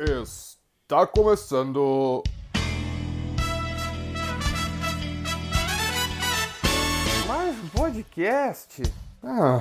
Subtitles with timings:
[0.00, 2.22] Está começando.
[7.26, 8.80] Mais um podcast?
[9.20, 9.60] Ah.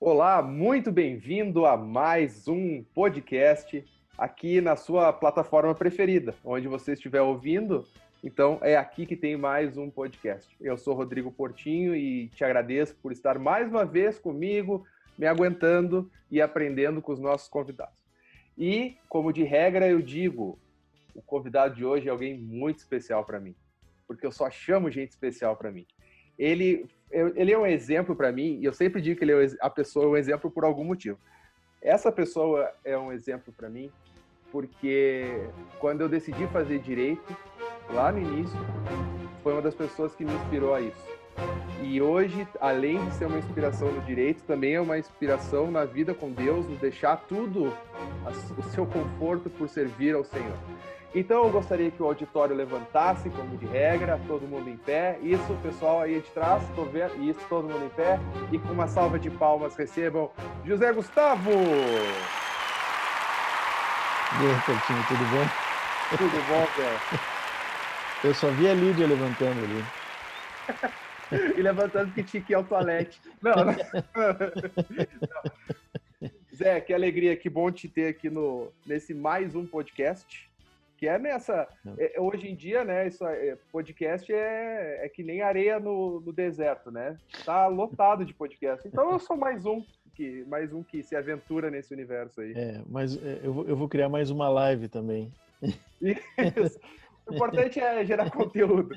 [0.00, 3.84] Olá, muito bem-vindo a mais um podcast
[4.16, 7.86] aqui na sua plataforma preferida, onde você estiver ouvindo.
[8.22, 10.56] Então é aqui que tem mais um podcast.
[10.62, 14.86] Eu sou Rodrigo Portinho e te agradeço por estar mais uma vez comigo,
[15.18, 18.03] me aguentando e aprendendo com os nossos convidados.
[18.56, 20.58] E, como de regra, eu digo,
[21.14, 23.54] o convidado de hoje é alguém muito especial para mim,
[24.06, 25.86] porque eu só chamo gente especial para mim.
[26.38, 29.70] Ele, ele é um exemplo para mim, e eu sempre digo que ele é a
[29.70, 31.18] pessoa é um exemplo por algum motivo.
[31.82, 33.90] Essa pessoa é um exemplo para mim,
[34.50, 35.48] porque
[35.78, 37.36] quando eu decidi fazer direito,
[37.90, 38.58] lá no início,
[39.42, 41.23] foi uma das pessoas que me inspirou a isso.
[41.82, 46.14] E hoje, além de ser uma inspiração no direito, também é uma inspiração na vida
[46.14, 47.76] com Deus, no deixar tudo,
[48.56, 50.56] o seu conforto por servir ao Senhor.
[51.14, 55.16] Então eu gostaria que o auditório levantasse, como de regra, todo mundo em pé.
[55.22, 57.22] Isso, pessoal aí de trás, estou vendo.
[57.22, 58.18] Isso, todo mundo em pé.
[58.50, 60.30] E com uma salva de palmas recebam
[60.64, 61.50] José Gustavo!
[64.40, 65.46] E aí, Pertinho, tudo bom?
[66.16, 67.18] Tudo bom, Zé?
[68.26, 69.84] Eu só vi a Lídia levantando ali.
[71.56, 73.20] e levantando que tinha que ir ao toalete.
[73.42, 73.74] Não, não.
[76.54, 80.48] Zé, que alegria, que bom te ter aqui no, nesse mais um podcast.
[80.96, 81.68] Que é nessa.
[81.98, 83.08] É, hoje em dia, né?
[83.08, 87.18] Isso, é, podcast é, é que nem areia no, no deserto, né?
[87.44, 88.86] Tá lotado de podcast.
[88.86, 89.84] Então eu sou mais um
[90.14, 92.52] que mais um que se aventura nesse universo aí.
[92.54, 95.32] É, mas é, eu eu vou criar mais uma live também.
[96.00, 96.78] Isso.
[97.26, 98.94] O importante é gerar conteúdo.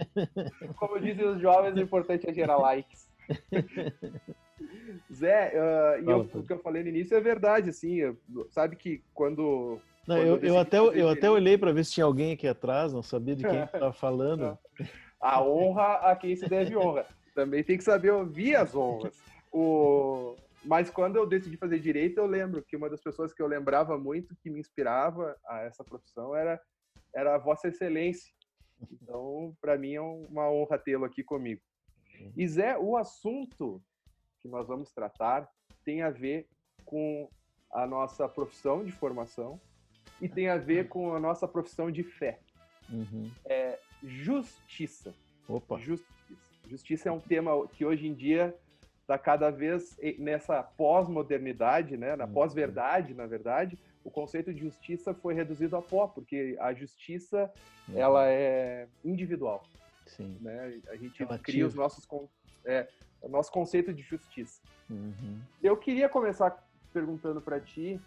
[0.75, 3.08] Como dizem os jovens, o importante é gerar likes.
[5.14, 8.16] Zé, uh, eu, o que eu falei no início é verdade, assim,
[8.50, 9.80] sabe que quando...
[10.08, 12.94] Não, quando eu, eu, até, eu até olhei para ver se tinha alguém aqui atrás,
[12.94, 14.58] não sabia de quem estava falando.
[15.19, 17.06] A honra a quem se deve honra.
[17.34, 19.16] Também tem que saber ouvir as honras.
[19.52, 20.35] O...
[20.66, 23.97] Mas quando eu decidi fazer direito, eu lembro que uma das pessoas que eu lembrava
[23.97, 26.59] muito, que me inspirava a essa profissão, era
[27.17, 28.31] era a Vossa Excelência.
[28.91, 31.61] Então, para mim é uma honra tê-lo aqui comigo.
[32.35, 33.81] E Zé, o assunto
[34.39, 35.50] que nós vamos tratar
[35.83, 36.47] tem a ver
[36.85, 37.28] com
[37.72, 39.59] a nossa profissão de formação
[40.22, 42.39] e tem a ver com a nossa profissão de fé.
[42.89, 43.31] Uhum.
[43.45, 45.13] É justiça.
[45.47, 45.79] Opa.
[45.79, 46.17] Justiça.
[46.67, 48.55] Justiça é um tema que hoje em dia
[49.01, 52.34] está cada vez nessa pós-modernidade, né, na uhum.
[52.34, 57.51] pós-verdade, na verdade, o conceito de justiça foi reduzido a pó, porque a justiça
[57.90, 57.97] uhum.
[57.97, 59.62] ela é individual.
[60.06, 60.38] Sim.
[60.40, 60.79] Né?
[60.88, 61.44] A gente Relativo.
[61.44, 62.07] cria os nossos
[62.63, 62.88] é,
[63.22, 64.62] o nosso conceito de justiça.
[64.90, 65.41] Uhum.
[65.62, 68.00] Eu queria começar perguntando para ti,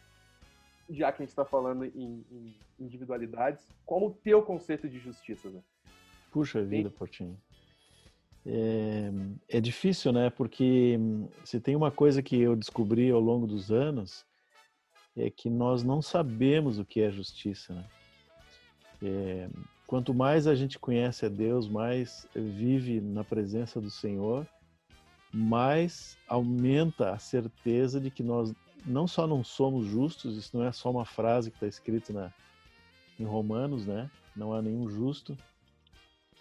[0.88, 5.50] já que a gente está falando em, em, individualidades, qual o teu conceito de justiça?
[5.50, 5.60] Né?
[6.32, 7.38] Puxa vida, Portinho.
[8.46, 9.10] É,
[9.50, 10.30] é difícil, né?
[10.30, 10.98] Porque
[11.44, 14.24] se tem uma coisa que eu descobri ao longo dos anos
[15.16, 17.74] é que nós não sabemos o que é justiça.
[17.74, 17.84] Né?
[19.02, 19.48] É,
[19.86, 24.46] quanto mais a gente conhece a Deus, mais vive na presença do Senhor,
[25.32, 28.52] mais aumenta a certeza de que nós
[28.86, 32.32] não só não somos justos, isso não é só uma frase que está escrita na,
[33.18, 34.10] em Romanos, né?
[34.34, 35.36] Não há nenhum justo.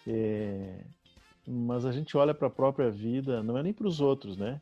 [0.06, 0.82] É,
[1.46, 4.60] mas a gente olha para a própria vida, não é nem para os outros, né?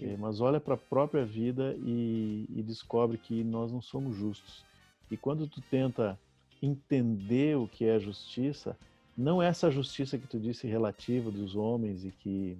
[0.00, 4.64] É, mas olha para a própria vida e, e, descobre que nós não somos justos.
[5.10, 6.18] E quando tu tenta
[6.62, 8.76] entender o que é justiça,
[9.16, 12.56] não é essa justiça que tu disse relativa dos homens e que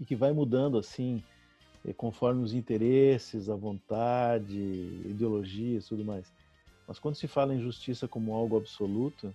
[0.00, 1.22] e que vai mudando assim
[1.86, 4.58] é, conforme os interesses, a vontade,
[5.04, 6.32] ideologias, tudo mais.
[6.88, 9.32] Mas quando se fala em justiça como algo absoluto,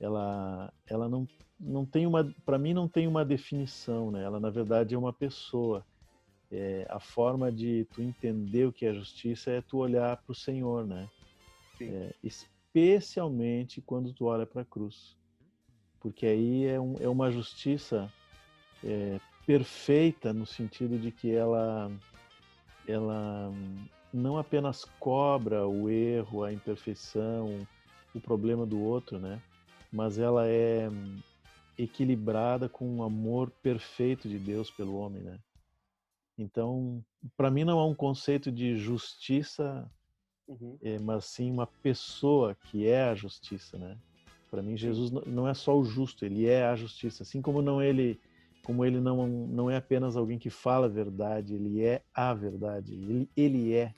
[0.00, 1.28] ela ela não
[1.60, 4.22] não tem uma para mim não tem uma definição, né?
[4.22, 5.84] Ela na verdade é uma pessoa
[6.50, 10.34] é, a forma de tu entender o que é justiça é tu olhar para o
[10.34, 11.08] Senhor, né?
[11.80, 15.16] É, especialmente quando tu olha para a cruz,
[16.00, 18.10] porque aí é, um, é uma justiça
[18.84, 21.90] é, perfeita no sentido de que ela
[22.86, 23.52] ela
[24.12, 27.66] não apenas cobra o erro, a imperfeição,
[28.14, 29.42] o problema do outro, né?
[29.92, 30.88] Mas ela é
[31.76, 35.38] equilibrada com o amor perfeito de Deus pelo homem, né?
[36.38, 37.02] Então,
[37.36, 39.90] para mim não é um conceito de justiça,
[40.46, 40.76] uhum.
[40.82, 43.96] é, mas sim uma pessoa que é a justiça, né?
[44.50, 47.82] Para mim Jesus não é só o justo, ele é a justiça, assim como não
[47.82, 48.20] ele,
[48.64, 52.92] como ele não não é apenas alguém que fala a verdade, ele é a verdade,
[52.92, 53.92] ele ele é.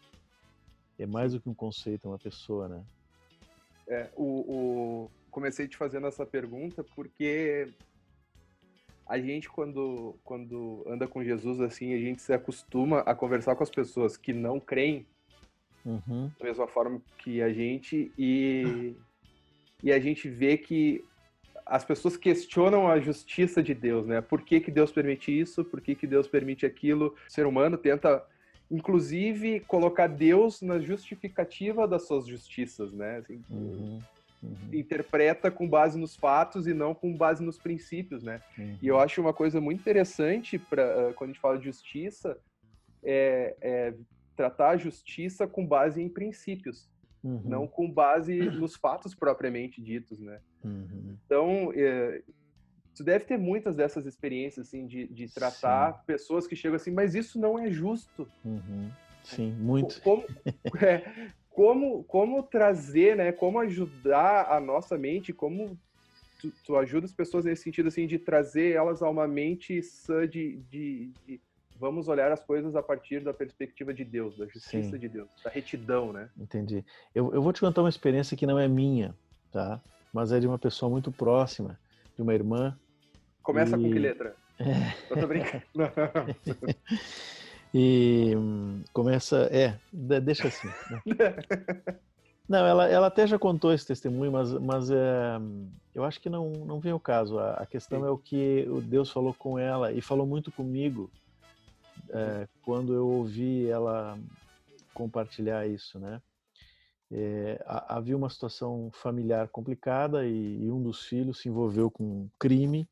[0.99, 2.83] é mais do que um conceito, é uma pessoa, né?
[3.89, 7.69] É, o, o, comecei te fazendo essa pergunta porque
[9.09, 13.63] a gente, quando, quando anda com Jesus assim, a gente se acostuma a conversar com
[13.63, 15.07] as pessoas que não creem
[15.85, 16.31] uhum.
[16.39, 18.95] da mesma forma que a gente e,
[19.83, 21.03] e a gente vê que
[21.65, 24.21] as pessoas questionam a justiça de Deus, né?
[24.21, 25.65] Por que, que Deus permite isso?
[25.65, 27.15] Por que, que Deus permite aquilo?
[27.29, 28.25] O ser humano tenta,
[28.71, 33.19] inclusive, colocar Deus na justificativa das suas justiças, né?
[33.19, 34.01] Assim, uhum.
[34.43, 34.71] Uhum.
[34.73, 38.41] Interpreta com base nos fatos e não com base nos princípios, né?
[38.57, 38.79] Uhum.
[38.81, 42.39] E eu acho uma coisa muito interessante para quando a gente fala de justiça
[43.03, 43.95] é, é
[44.37, 46.89] tratar a justiça com base em princípios
[47.23, 47.43] uhum.
[47.45, 50.41] não com base nos fatos propriamente ditos, né?
[50.65, 51.17] Uhum.
[51.25, 52.23] Então, é,
[52.95, 56.01] tu deve ter muitas dessas experiências, assim, de, de tratar Sim.
[56.07, 58.29] pessoas que chegam assim, mas isso não é justo.
[58.45, 58.91] Uhum.
[59.23, 60.01] Sim, muito.
[60.03, 60.25] Como,
[60.81, 63.33] é, como, como trazer, né?
[63.33, 65.77] Como ajudar a nossa mente, como
[66.39, 70.25] tu, tu ajuda as pessoas nesse sentido, assim, de trazer elas a uma mente sã
[70.29, 71.41] de, de, de
[71.75, 74.99] vamos olhar as coisas a partir da perspectiva de Deus, da justiça Sim.
[75.01, 76.31] de Deus, da retidão, né?
[76.39, 76.85] Entendi.
[77.13, 79.13] Eu, eu vou te contar uma experiência que não é minha,
[79.51, 79.83] tá?
[80.13, 81.77] Mas é de uma pessoa muito próxima,
[82.15, 82.79] de uma irmã.
[83.43, 84.37] Começa E- com que letra?
[84.61, 85.11] É.
[85.11, 85.65] Eu tô brincando.
[87.75, 89.49] E hum, começa.
[89.53, 90.69] É, de- deixa assim.
[90.89, 91.01] né?
[92.49, 95.39] Não, ela, ela até já contou esse testemunho, mas, mas é,
[95.95, 97.39] eu acho que não, não vem o caso.
[97.39, 98.07] A, a questão Sim.
[98.07, 101.13] é o que o Deus falou com ela e falou muito comigo
[102.11, 104.19] é, quando eu ouvi ela
[104.95, 106.23] compartilhar isso, né?
[107.11, 112.05] É, ha- havia uma situação familiar complicada e, e um dos filhos se envolveu com
[112.05, 112.89] um crime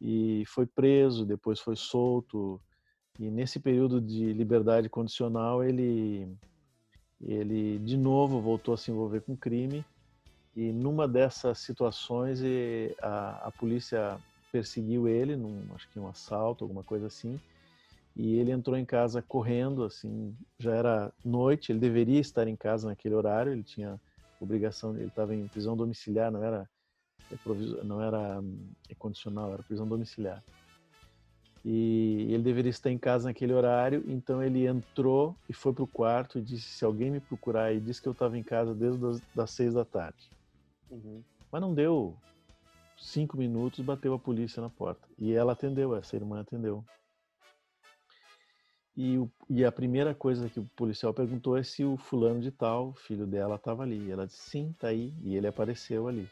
[0.00, 2.60] e foi preso, depois foi solto.
[3.18, 6.28] E nesse período de liberdade condicional, ele
[7.20, 9.84] ele de novo voltou a se envolver com crime.
[10.54, 12.40] E numa dessas situações
[13.00, 14.18] a, a polícia
[14.50, 17.38] perseguiu ele num acho que um assalto alguma coisa assim.
[18.14, 22.88] E ele entrou em casa correndo assim já era noite ele deveria estar em casa
[22.88, 23.98] naquele horário ele tinha
[24.38, 26.68] obrigação ele estava em prisão domiciliar não era
[27.30, 30.42] é, não era hum, é condicional era prisão domiciliar
[31.64, 35.86] e ele deveria estar em casa naquele horário, então ele entrou e foi para o
[35.86, 39.04] quarto e disse: se alguém me procurar e disse que eu estava em casa desde
[39.06, 40.32] as das seis da tarde.
[40.90, 41.22] Uhum.
[41.50, 42.16] Mas não deu
[42.98, 46.84] cinco minutos, bateu a polícia na porta e ela atendeu, essa irmã atendeu.
[48.94, 52.50] E, o- e a primeira coisa que o policial perguntou é se o fulano de
[52.50, 54.10] tal, filho dela, estava ali.
[54.10, 55.14] Ela disse: sim, tá aí.
[55.24, 56.28] E ele apareceu ali.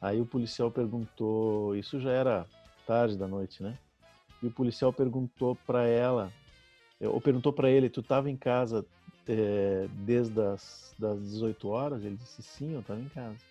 [0.00, 2.48] Aí o policial perguntou, isso já era
[2.86, 3.76] tarde da noite, né?
[4.42, 6.32] E o policial perguntou para ela,
[7.00, 8.86] eh, ou perguntou para ele, tu estava em casa
[9.26, 12.04] eh, desde as das 18 horas?
[12.04, 13.44] Ele disse sim, eu estava em casa.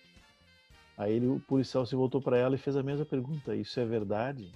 [0.96, 3.84] Aí ele, o policial se voltou para ela e fez a mesma pergunta, isso é
[3.86, 4.50] verdade?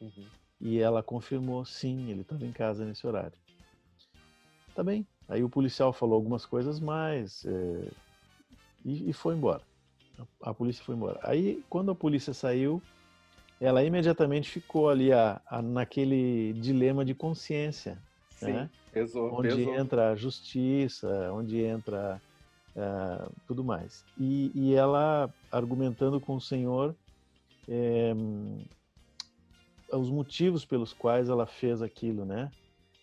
[0.00, 0.26] Uhum.
[0.60, 3.36] E ela confirmou, sim, ele estava em casa nesse horário.
[4.74, 5.06] Tá bem.
[5.28, 7.90] Aí o policial falou algumas coisas mais eh,
[8.84, 9.62] e, e foi embora.
[10.40, 11.20] A polícia foi embora.
[11.22, 12.82] Aí, quando a polícia saiu,
[13.60, 18.70] ela imediatamente ficou ali a, a- naquele dilema de consciência, Sim, né?
[18.90, 19.74] pesou, onde pesou.
[19.80, 22.22] entra a justiça, onde entra
[22.76, 24.06] ah, tudo mais.
[24.16, 26.98] E, e ela argumentando com o Senhor
[27.68, 28.14] eh,
[29.92, 32.52] os motivos pelos quais ela fez aquilo, né?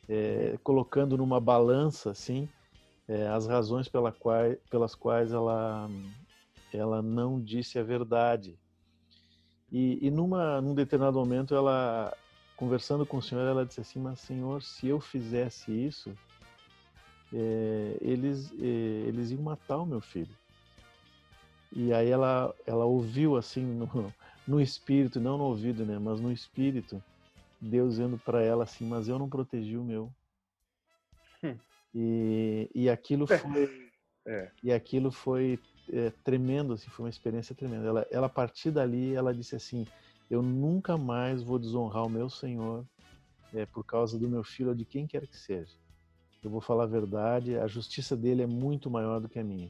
[0.10, 2.52] Eh, colocando numa balança, assim,
[3.08, 5.90] eh, as razões pela quai- pelas quais ela
[6.72, 8.60] ela não disse a verdade.
[9.76, 12.16] E, e numa, num determinado momento, ela,
[12.56, 16.18] conversando com o Senhor, ela disse assim: Mas, Senhor, se eu fizesse isso,
[17.34, 20.34] eh, eles, eh, eles iam matar o meu filho.
[21.76, 24.14] E aí ela, ela ouviu assim no,
[24.48, 26.00] no espírito, não no ouvido, né?
[26.00, 27.04] Mas no espírito,
[27.60, 30.10] Deus dizendo para ela assim: Mas eu não protegi o meu.
[31.44, 31.58] Hum.
[31.94, 33.92] E, e aquilo foi.
[34.26, 34.50] É.
[34.64, 35.60] E aquilo foi
[35.92, 37.88] é, tremendo, assim, foi uma experiência tremenda.
[37.88, 39.86] Ela, ela, a partir dali, ela disse assim:
[40.30, 42.86] Eu nunca mais vou desonrar o meu Senhor
[43.54, 45.74] é, por causa do meu filho ou de quem quer que seja.
[46.44, 49.70] Eu vou falar a verdade, a justiça dele é muito maior do que a minha.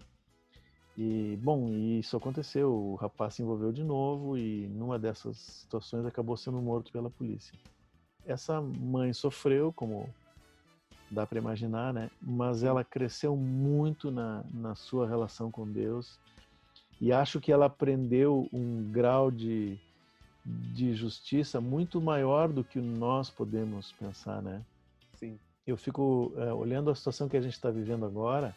[0.97, 2.73] E, bom, e isso aconteceu.
[2.73, 7.57] O rapaz se envolveu de novo e, numa dessas situações, acabou sendo morto pela polícia.
[8.25, 10.09] Essa mãe sofreu, como
[11.15, 12.11] dá para imaginar, né?
[12.21, 16.19] Mas ela cresceu muito na, na sua relação com Deus
[16.99, 19.79] e acho que ela aprendeu um grau de,
[20.45, 24.61] de justiça muito maior do que nós podemos pensar, né?
[25.13, 25.39] Sim.
[25.65, 28.53] eu fico é, olhando a situação que a gente está vivendo agora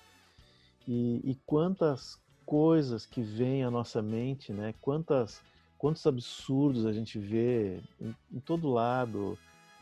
[0.88, 4.74] e, e, quantas coisas que vêm à nossa mente, né?
[4.80, 5.40] Quantas,
[5.78, 9.38] quantos absurdos a gente vê em, em todo lado,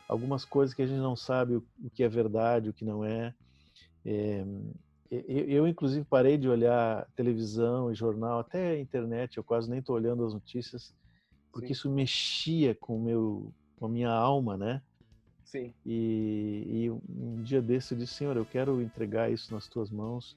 [0.08, 3.34] algumas coisas que a gente não sabe o, que é verdade, o que não é.
[4.04, 4.44] é
[5.10, 10.24] eu, inclusive, parei de olhar televisão e jornal, até internet, eu quase nem estou olhando
[10.24, 10.92] as notícias,
[11.52, 11.72] porque Sim.
[11.72, 14.82] isso mexia com, o meu, com a minha alma, né?
[15.44, 15.72] Sim.
[15.84, 20.36] E, e, um dia desse eu disse, Senhor, eu quero entregar isso nas tuas mãos.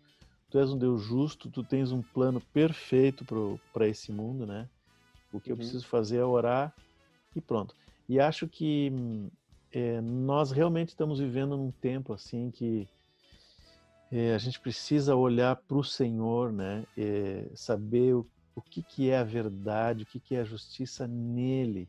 [0.52, 3.26] Tu és um Deus justo, tu tens um plano perfeito
[3.74, 4.70] para esse mundo, né?
[5.34, 5.54] O que uhum.
[5.54, 6.76] eu preciso fazer é orar
[7.36, 7.76] e pronto.
[8.08, 8.92] E acho que
[9.72, 12.88] é, nós realmente estamos vivendo num tempo assim que
[14.12, 16.84] é, a gente precisa olhar para o Senhor, né?
[16.98, 21.08] É, saber o, o que, que é a verdade, o que, que é a justiça
[21.08, 21.88] nele,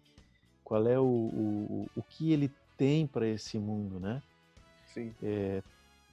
[0.63, 4.23] qual é o, o, o que ele tem para esse mundo, né?
[4.93, 5.15] Sim.
[5.23, 5.63] É,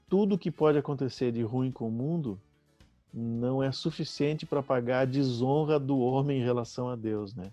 [0.09, 2.39] tudo que pode acontecer de ruim com o mundo
[3.13, 7.51] não é suficiente para pagar a desonra do homem em relação a Deus, né?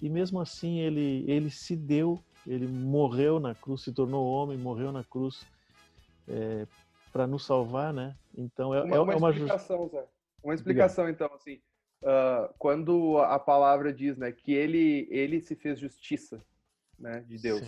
[0.00, 4.92] E mesmo assim ele ele se deu, ele morreu na cruz, se tornou homem, morreu
[4.92, 5.46] na cruz
[6.28, 6.66] é,
[7.12, 8.16] para nos salvar, né?
[8.36, 10.04] Então é uma, é uma, uma explicação, Zé.
[10.42, 11.60] Uma explicação, então, assim,
[12.02, 16.42] uh, quando a palavra diz, né, que ele ele se fez justiça,
[16.98, 17.62] né, de Deus.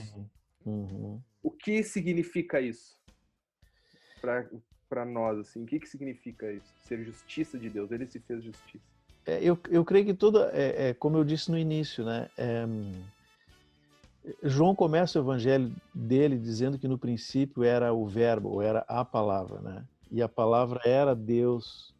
[0.64, 1.20] Uhum.
[1.42, 2.98] O que significa isso
[4.20, 5.62] para nós, assim?
[5.62, 6.74] O que que significa isso?
[6.80, 7.90] Ser justiça de Deus?
[7.90, 8.84] Ele se fez justiça.
[9.26, 12.28] É, eu, eu creio que toda, é, é, como eu disse no início, né?
[14.42, 19.04] João começa o evangelho dele dizendo que no princípio era o verbo, ou era a
[19.04, 19.84] palavra, né?
[20.10, 21.94] E a palavra era Deus.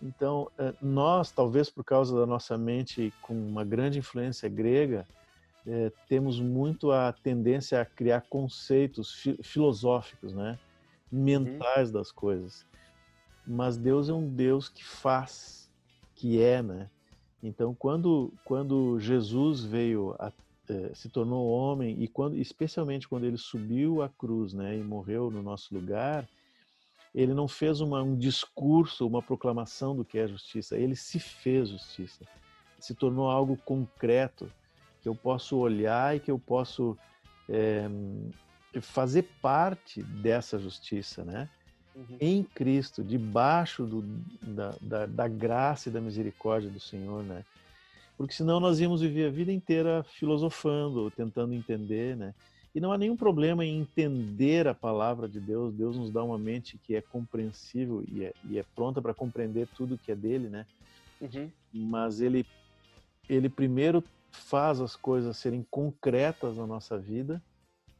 [0.00, 5.06] Então, eh, nós, talvez por causa da nossa mente com uma grande influência grega,
[5.66, 10.58] é, temos muito a tendência a criar conceitos fi filosóficos, né?
[11.10, 11.94] Mentais uhum.
[11.94, 12.66] das coisas.
[13.46, 15.70] Mas Deus é um Deus que faz,
[16.14, 16.90] que é, né?
[17.42, 20.32] Então, quando, quando Jesus veio a
[20.68, 25.30] eh, se tornou homem e quando, especialmente quando ele subiu a cruz, né, e morreu
[25.30, 26.28] no nosso lugar,
[27.14, 30.78] ele não fez uma, um discurso, uma proclamação do que é justiça.
[30.78, 32.24] Ele se fez justiça.
[32.78, 34.50] Se tornou algo concreto
[35.02, 36.96] que eu posso olhar e que eu posso
[37.48, 37.86] é,
[38.80, 41.50] fazer parte dessa justiça, né?
[41.94, 42.16] Uhum.
[42.18, 44.02] Em Cristo, debaixo do,
[44.40, 47.44] da, da, da graça e da misericórdia do Senhor, né?
[48.22, 52.32] Porque senão nós íamos viver a vida inteira filosofando, tentando entender, né?
[52.72, 55.74] E não há nenhum problema em entender a palavra de Deus.
[55.74, 59.66] Deus nos dá uma mente que é compreensível e é, e é pronta para compreender
[59.76, 60.64] tudo que é dele, né?
[61.20, 61.50] Uhum.
[61.74, 62.46] Mas ele,
[63.28, 67.42] ele primeiro faz as coisas serem concretas na nossa vida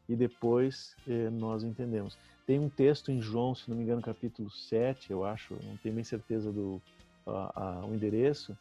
[0.09, 2.17] e depois eh, nós entendemos.
[2.47, 5.97] Tem um texto em João, se não me engano, capítulo 7, eu acho, não tenho
[5.97, 6.81] bem certeza do
[7.27, 8.57] a, a, o endereço,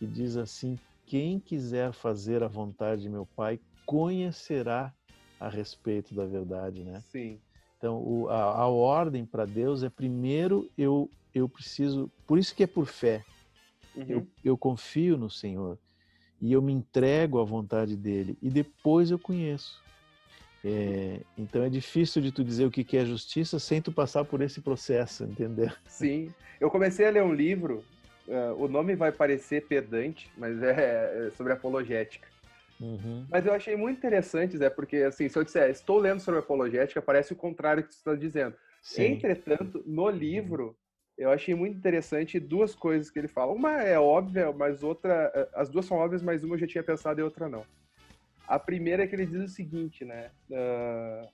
[0.00, 4.92] que diz assim: Quem quiser fazer a vontade de meu Pai conhecerá
[5.38, 7.02] a respeito da verdade, né?
[7.12, 7.38] Sim.
[7.76, 12.64] Então, o, a, a, ordem para Deus é primeiro eu eu preciso, por isso que
[12.64, 13.24] é por fé.
[13.94, 14.06] Uhum.
[14.08, 15.78] Eu, eu confio no Senhor
[16.40, 19.80] e eu me entrego à vontade dele e depois eu conheço.
[20.64, 24.40] É, então é difícil de tu dizer o que é justiça sem tu passar por
[24.42, 25.70] esse processo, entendeu?
[25.86, 26.34] Sim.
[26.60, 27.84] Eu comecei a ler um livro
[28.30, 32.28] Uh, o nome vai parecer pedante, mas é, é sobre apologética.
[32.80, 33.26] Uhum.
[33.28, 37.02] Mas eu achei muito interessante, Zé, porque assim, se eu disser estou lendo sobre apologética,
[37.02, 38.54] parece o contrário que você está dizendo.
[38.80, 39.06] Sim.
[39.06, 40.76] Entretanto, no livro,
[41.18, 43.52] eu achei muito interessante duas coisas que ele fala.
[43.52, 45.30] Uma é óbvia, mas outra.
[45.34, 47.66] Eh, as duas são óbvias, mas uma eu já tinha pensado e outra não.
[48.48, 50.30] A primeira é que ele diz o seguinte, né?
[50.48, 51.28] Uh,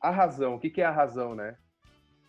[0.00, 0.54] a razão.
[0.54, 1.56] O que, que é a razão, né?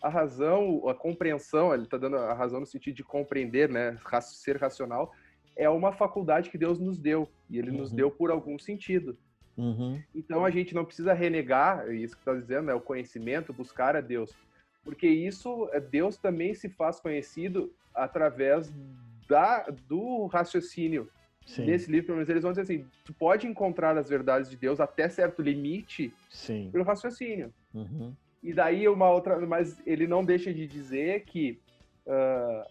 [0.06, 4.56] A razão, a compreensão, ele está dando a razão no sentido de compreender, né, ser
[4.56, 5.12] racional,
[5.56, 7.78] é uma faculdade que Deus nos deu e Ele uhum.
[7.78, 9.18] nos deu por algum sentido.
[9.56, 10.00] Uhum.
[10.14, 14.00] Então a gente não precisa renegar isso que está dizendo, é o conhecimento, buscar a
[14.00, 14.32] Deus,
[14.84, 18.72] porque isso é, Deus também se faz conhecido através
[19.28, 21.08] da do raciocínio.
[21.46, 21.64] Sim.
[21.64, 25.08] Nesse livro, menos, eles vão dizer assim: tu pode encontrar as verdades de Deus até
[25.08, 26.70] certo limite Sim.
[26.70, 27.52] pelo raciocínio.
[27.72, 28.14] Uhum.
[28.46, 31.60] E daí uma outra, mas ele não deixa de dizer que
[32.06, 32.64] uh,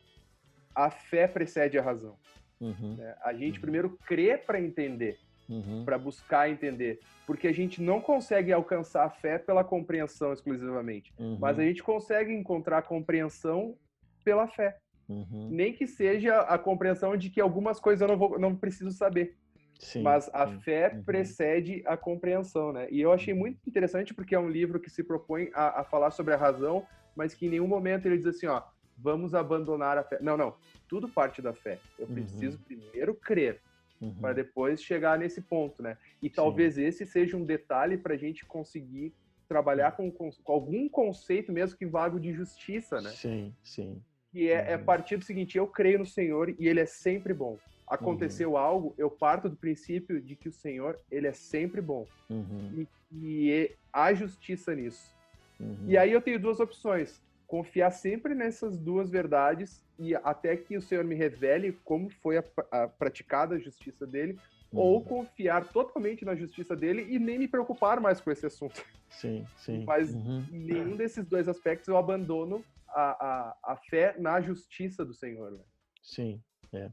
[0.74, 2.15] a fé precede a razão.
[2.62, 2.96] Uhum.
[2.96, 3.13] Né?
[3.22, 3.62] A gente uhum.
[3.62, 5.84] primeiro crê para entender, uhum.
[5.84, 11.38] para buscar entender, porque a gente não consegue alcançar a fé pela compreensão exclusivamente, uhum.
[11.41, 13.75] mas a gente consegue encontrar compreensão
[14.24, 14.77] pela fé.
[15.10, 15.50] Uhum.
[15.51, 19.36] Nem que seja a compreensão de que algumas coisas eu não, vou, não preciso saber.
[19.79, 20.60] Sim, mas a sim.
[20.62, 21.03] fé uhum.
[21.03, 22.88] precede a compreensão, né?
[22.89, 26.12] E eu achei muito interessante porque é um livro que se propõe a, a, falar
[26.12, 28.62] sobre a razão, mas que em nenhum momento ele diz assim, ó,
[28.98, 30.17] vamos abandonar a fé.
[30.22, 30.55] Não, não.
[30.88, 31.79] Tudo parte da fé.
[32.00, 32.13] Eu uhum.
[32.13, 32.63] preciso uhum.
[32.63, 33.62] primeiro crer
[34.01, 34.15] uhum.
[34.15, 35.98] para depois chegar nesse ponto, né?
[36.22, 36.36] E sim.
[36.36, 39.13] talvez esse seja um detalhe para a gente conseguir
[39.48, 43.12] trabalhar com, com, algum conceito mesmo que vago de justiça, né?
[43.12, 44.01] Sim, sim.
[44.34, 44.86] E é, é uhum.
[44.86, 48.57] partir do seguinte: eu creio no Senhor e Ele é sempre bom aconteceu uhum.
[48.57, 52.07] algo, eu parto do princípio de que o Senhor, ele é sempre bom.
[52.29, 52.71] Uhum.
[52.73, 55.13] E, e há justiça nisso.
[55.59, 55.85] Uhum.
[55.87, 57.21] E aí eu tenho duas opções.
[57.47, 62.43] Confiar sempre nessas duas verdades e até que o Senhor me revele como foi a,
[62.71, 64.37] a praticada a justiça dele,
[64.71, 65.03] ou uhum.
[65.03, 68.83] confiar totalmente na justiça dele e nem me preocupar mais com esse assunto.
[69.09, 69.85] Sim, sim.
[69.85, 70.45] Mas uhum.
[70.51, 75.51] nenhum desses dois aspectos eu abandono a, a, a fé na justiça do Senhor.
[75.51, 75.63] Né?
[76.01, 76.41] Sim,
[76.73, 76.91] é.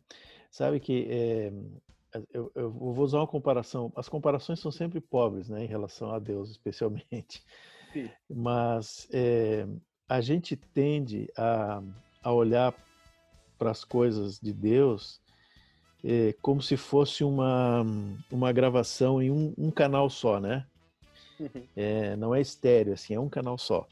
[0.52, 1.50] Sabe que é,
[2.30, 3.90] eu, eu, vou usar uma comparação.
[3.96, 7.42] As comparações são sempre pobres, né, em relação a Deus, especialmente.
[7.90, 8.10] Sim.
[8.28, 9.66] Mas é,
[10.06, 11.82] a gente tende a,
[12.22, 12.74] a olhar
[13.58, 15.22] para as coisas de Deus
[16.04, 17.82] é, como se fosse uma,
[18.30, 20.66] uma gravação em um, um canal só, né?
[21.40, 21.66] Uhum.
[21.74, 23.88] É, não é estéreo, assim, é um canal só.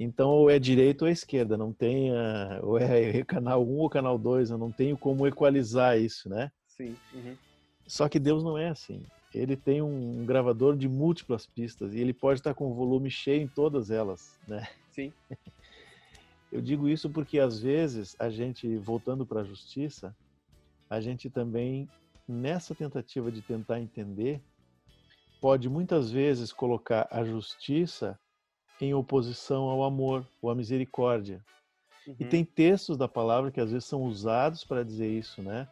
[0.00, 3.90] Então, ou é direita ou é esquerda, não tem, a, ou é canal 1 ou
[3.90, 6.52] canal 2, eu não tenho como equalizar isso, né?
[6.68, 6.94] Sim.
[7.12, 7.36] Uhum.
[7.88, 9.04] Só que Deus não é assim.
[9.34, 13.42] Ele tem um gravador de múltiplas pistas e ele pode estar com o volume cheio
[13.42, 14.68] em todas elas, né?
[14.92, 15.12] Sim.
[16.50, 20.16] Eu digo isso porque às vezes a gente, voltando para a justiça,
[20.88, 21.90] a gente também,
[22.26, 24.42] nessa tentativa de tentar entender,
[25.40, 28.18] pode muitas vezes colocar a justiça
[28.80, 31.44] em oposição ao amor ou à misericórdia.
[32.06, 32.16] Uhum.
[32.18, 35.68] E tem textos da palavra que às vezes são usados para dizer isso, né?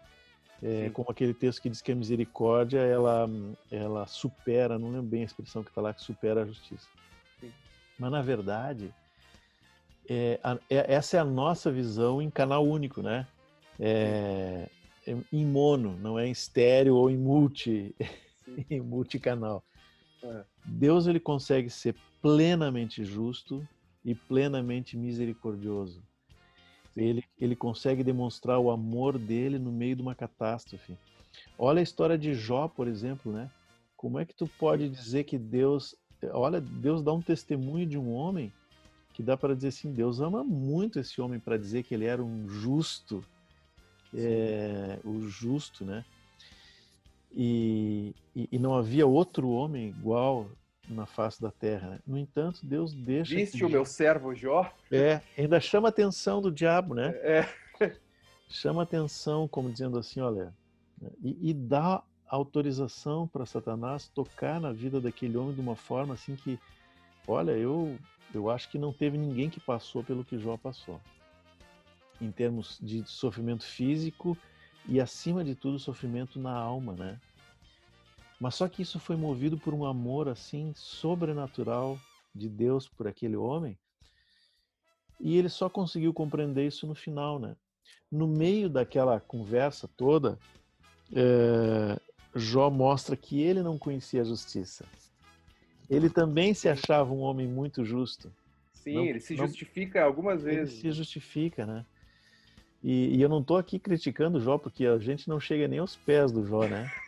[0.63, 3.29] É, como aquele texto que diz que a misericórdia ela,
[3.71, 6.89] ela supera, não lembro bem a expressão que está lá, que supera a justiça.
[7.39, 7.53] Sim.
[7.99, 8.93] Mas na verdade,
[10.09, 13.27] é, a, é, essa é a nossa visão em canal único, né?
[13.79, 14.69] É,
[15.33, 17.95] em mono, não é em estéreo ou em multi,
[18.71, 19.62] em multicanal.
[20.23, 20.45] É.
[20.64, 21.95] Deus ele consegue ser
[22.27, 23.65] plenamente justo
[24.05, 26.03] e plenamente misericordioso.
[26.97, 30.97] Ele, ele consegue demonstrar o amor dele no meio de uma catástrofe.
[31.57, 33.49] Olha a história de Jó, por exemplo, né?
[33.97, 35.95] Como é que tu pode dizer que Deus,
[36.33, 38.53] olha, Deus dá um testemunho de um homem
[39.15, 42.25] que dá para dizer assim, Deus ama muito esse homem para dizer que ele era
[42.25, 43.25] um justo,
[44.12, 46.05] é, o justo, né?
[47.33, 50.51] E, e, e, não havia outro homem igual
[50.88, 51.90] na face da terra.
[51.90, 52.01] Né?
[52.07, 53.35] No entanto, Deus deixa.
[53.35, 54.70] Viste o meu servo Jó?
[54.90, 57.11] É, ainda chama a atenção do diabo, né?
[57.16, 57.49] É.
[58.49, 60.55] Chama a atenção, como dizendo assim: olha,
[61.22, 66.37] e, e dá autorização para Satanás tocar na vida daquele homem de uma forma assim
[66.37, 66.59] que,
[67.27, 67.96] olha, eu,
[68.35, 71.01] eu acho que não teve ninguém que passou pelo que Jó passou,
[72.20, 74.37] em termos de sofrimento físico
[74.88, 77.20] e, acima de tudo, sofrimento na alma, né?
[78.40, 81.99] Mas só que isso foi movido por um amor assim sobrenatural
[82.35, 83.79] de Deus por aquele homem.
[85.18, 87.57] E ele só conseguiu compreender isso no final, né?
[88.12, 90.38] No meio daquela conversa toda,
[91.14, 91.99] é,
[92.35, 94.85] Jó mostra que ele não conhecia a justiça.
[95.88, 98.31] Ele também se achava um homem muito justo.
[98.72, 100.75] Sim, não, ele se não, justifica algumas vezes.
[100.75, 101.87] Ele se justifica, né?
[102.83, 105.79] E, e eu não estou aqui criticando o Jó, porque a gente não chega nem
[105.79, 106.90] aos pés do Jó, né?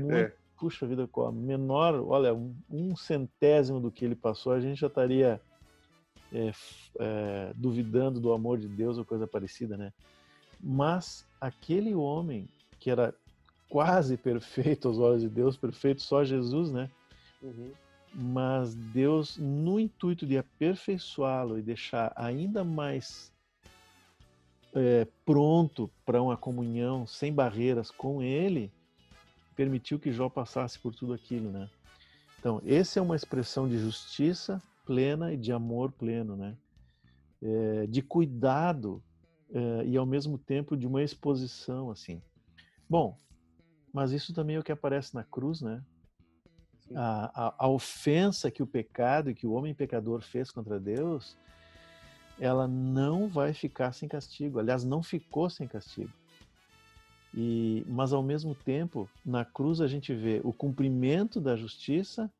[0.00, 0.32] Muito, é.
[0.56, 4.80] Puxa vida, com a menor, olha, um, um, centésimo do que ele passou, a gente
[4.80, 5.40] já estaria
[6.32, 6.52] é,
[6.98, 9.92] é, duvidando do amor de Deus ou coisa parecida, né?
[10.60, 12.48] Mas aquele homem
[12.78, 13.14] que era
[13.68, 16.88] quase perfeito aos olhos de Deus, perfeito só Jesus, né?
[17.42, 17.72] Uhum.
[18.14, 23.32] Mas Deus, no intuito de aperfeiçoá-lo e deixar ainda mais
[24.72, 28.72] é, pronto para uma comunhão sem barreiras com Ele,
[29.54, 31.68] permitiu que Jó passasse por tudo aquilo, né?
[32.38, 36.56] Então, essa é uma expressão de justiça plena e de amor pleno, né?
[37.42, 39.02] É, de cuidado
[39.50, 42.20] é, e ao mesmo tempo de uma exposição, assim.
[42.88, 43.16] Bom,
[43.92, 45.82] mas isso também é o que aparece na cruz, né?
[46.94, 51.36] A, a, a, ofensa que o pecado e que o homem pecador fez contra Deus,
[52.38, 54.58] ela não vai ficar sem castigo.
[54.58, 56.12] Aliás, não ficou sem castigo.
[57.36, 62.30] E, mas ao mesmo tempo, na cruz a gente vê o cumprimento da justiça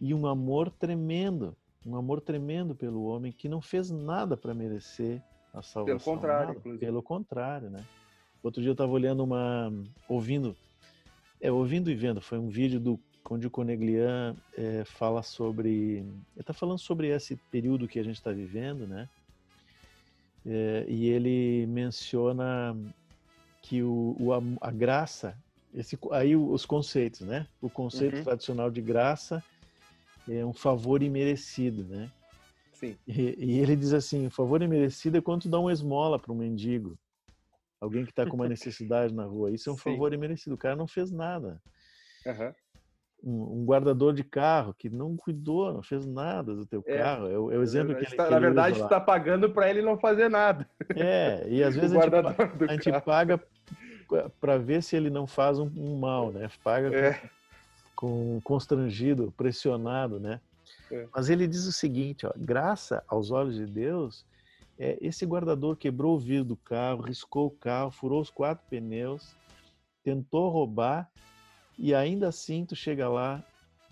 [0.00, 5.22] e um amor tremendo, um amor tremendo pelo homem que não fez nada para merecer
[5.54, 5.84] a salvação.
[5.84, 7.84] Pelo contrário, Pelo contrário, né?
[8.42, 9.72] Outro dia eu estava olhando uma,
[10.08, 10.54] ouvindo
[11.40, 15.70] É, ouvindo e vendo, foi um vídeo do onde o Coneglian é, fala sobre.
[15.98, 19.08] Ele está falando sobre esse período que a gente está vivendo, né?
[20.44, 22.76] É, e ele menciona
[23.62, 25.38] que o, o a, graça,
[25.72, 27.46] esse, aí os conceitos, né?
[27.60, 28.24] O conceito uhum.
[28.24, 29.42] tradicional de graça
[30.28, 32.10] é um favor imerecido, né?
[32.72, 32.96] Sim.
[33.06, 36.32] E, e ele diz assim: o favor imerecido é quando tu dá uma esmola para
[36.32, 36.98] um mendigo,
[37.80, 39.52] alguém que está com uma necessidade na rua.
[39.52, 39.82] Isso é um Sim.
[39.84, 40.54] favor imerecido.
[40.54, 41.62] O cara não fez nada.
[42.26, 42.52] Uhum
[43.22, 47.28] um, guardador de carro que não cuidou, não fez nada do teu é, carro.
[47.28, 49.80] É, o, é o exemplo que ele, tá, que Na verdade, está pagando para ele
[49.80, 50.68] não fazer nada.
[50.96, 53.40] É, e às vezes a gente, a gente paga
[54.40, 56.50] para ver se ele não faz um, um mal, né?
[56.62, 57.12] Paga é.
[57.94, 60.40] com, com, constrangido, pressionado, né?
[60.90, 61.06] É.
[61.14, 64.24] Mas ele diz o seguinte, ó, graça aos olhos de Deus,
[64.78, 69.34] é, esse guardador quebrou o vidro do carro, riscou o carro, furou os quatro pneus,
[70.02, 71.08] tentou roubar
[71.82, 73.44] e ainda assim tu chega lá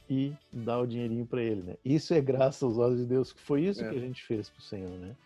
[0.09, 1.76] e dá o dinheirinho para ele, né?
[1.85, 3.90] Isso é graças aos olhos de Deus, que foi isso é.
[3.90, 5.16] que a gente fez para o Senhor, né?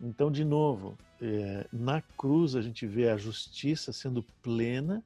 [0.00, 5.02] Então, de novo, é, na cruz a gente vê a justiça sendo plena,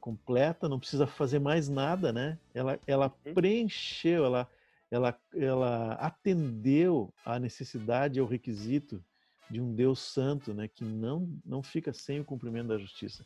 [0.00, 2.38] completa, não precisa fazer mais nada, né?
[2.54, 4.48] Ela, ela preencheu, ela,
[4.90, 9.04] ela, ela atendeu à necessidade, ao requisito
[9.50, 10.66] de um Deus santo, né?
[10.66, 13.22] Que não, não fica sem o cumprimento da justiça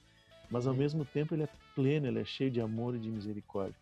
[0.54, 3.74] mas ao mesmo tempo ele é pleno, ele é cheio de amor e de misericórdia.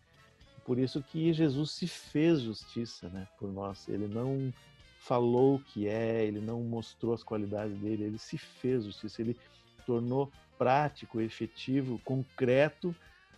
[0.65, 3.87] Por isso que Jesus se fez justiça, né, por nós.
[3.87, 4.51] Ele não
[4.97, 9.37] falou o que é, ele não mostrou as qualidades dele, ele se fez justiça, ele
[9.85, 12.95] tornou prático, efetivo, concreto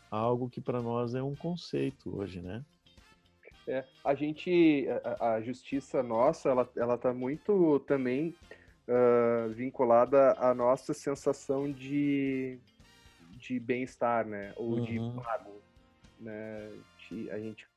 [0.09, 2.63] algo que para nós é um conceito hoje, né?
[3.67, 4.87] É, a gente,
[5.19, 8.33] a, a justiça nossa, ela, ela tá muito também
[8.87, 12.57] uh, vinculada à nossa sensação de
[13.35, 14.53] de bem-estar, né?
[14.55, 14.83] Ou uhum.
[14.83, 15.61] de pago,
[16.19, 16.71] né?
[17.31, 17.67] A gente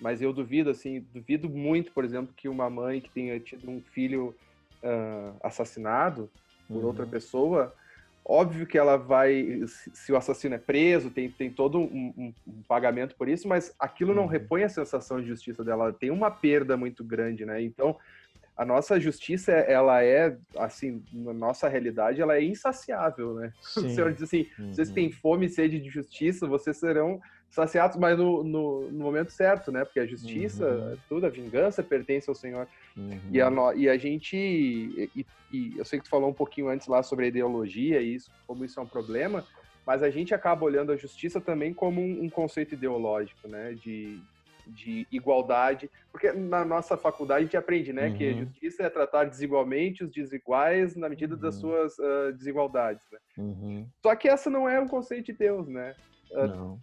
[0.00, 3.82] mas eu duvido, assim, duvido muito, por exemplo, que uma mãe que tenha tido um
[3.82, 4.34] filho
[4.82, 6.30] uh, assassinado
[6.66, 6.86] por uhum.
[6.86, 7.74] outra pessoa,
[8.24, 12.62] óbvio que ela vai, se o assassino é preso, tem, tem todo um, um, um
[12.66, 14.16] pagamento por isso, mas aquilo uhum.
[14.16, 17.60] não repõe a sensação de justiça dela, tem uma perda muito grande, né?
[17.62, 17.96] Então,
[18.60, 23.54] a nossa justiça, ela é, assim, na nossa realidade, ela é insaciável, né?
[23.62, 23.86] Sim.
[23.88, 24.74] O Senhor diz assim, uhum.
[24.74, 27.18] vocês têm fome e sede de justiça, vocês serão
[27.48, 29.82] saciados, mas no, no, no momento certo, né?
[29.82, 30.96] Porque a justiça, uhum.
[31.08, 32.68] tudo, a vingança pertence ao Senhor.
[32.94, 33.18] Uhum.
[33.32, 36.86] E, a, e a gente, e, e, eu sei que tu falou um pouquinho antes
[36.86, 39.42] lá sobre a ideologia e isso, como isso é um problema,
[39.86, 43.72] mas a gente acaba olhando a justiça também como um, um conceito ideológico, né?
[43.72, 44.20] De,
[44.70, 48.16] de igualdade, porque na nossa faculdade a gente aprende, né, uhum.
[48.16, 51.40] que a justiça é tratar desigualmente os desiguais na medida uhum.
[51.40, 53.18] das suas uh, desigualdades, né?
[53.38, 53.86] Uhum.
[54.02, 55.94] Só que essa não é um conceito de Deus, né?
[56.30, 56.80] Uh, não.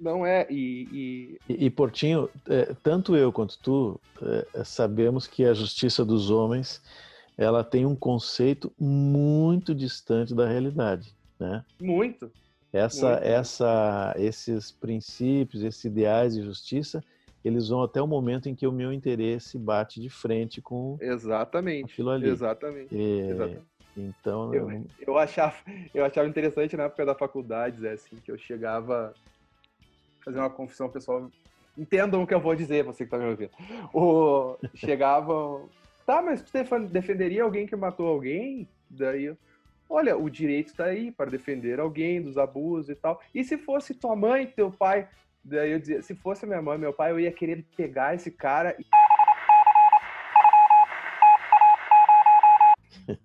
[0.00, 0.88] Não é, e...
[0.90, 6.30] E, e, e Portinho, é, tanto eu quanto tu é, sabemos que a justiça dos
[6.30, 6.82] homens,
[7.36, 11.62] ela tem um conceito muito distante da realidade, né?
[11.78, 12.32] Muito.
[12.72, 13.24] Essa, muito.
[13.24, 17.04] essa, esses princípios, esses ideais de justiça,
[17.44, 21.92] eles vão até o momento em que o meu interesse bate de frente com exatamente
[21.92, 22.28] aquilo ali.
[22.28, 22.96] Exatamente.
[22.96, 23.70] É, exatamente.
[23.96, 24.86] Então eu, eu...
[25.06, 25.56] eu, achava
[25.92, 29.12] eu achava interessante na época da faculdade, é assim, que eu chegava
[30.20, 31.30] a fazer uma confissão pessoal.
[31.76, 33.50] Entendam o que eu vou dizer, você que está me ouvindo.
[33.94, 35.62] O, chegava,
[36.04, 36.52] tá, mas tu
[36.88, 38.68] defenderia alguém que matou alguém?
[38.88, 39.34] Daí
[39.90, 43.20] olha, o direito está aí para defender alguém dos abusos e tal.
[43.34, 45.08] E se fosse tua mãe, teu pai,
[45.44, 48.76] Daí eu dizia, se fosse minha mãe, meu pai, eu ia querer pegar esse cara
[48.78, 48.84] e...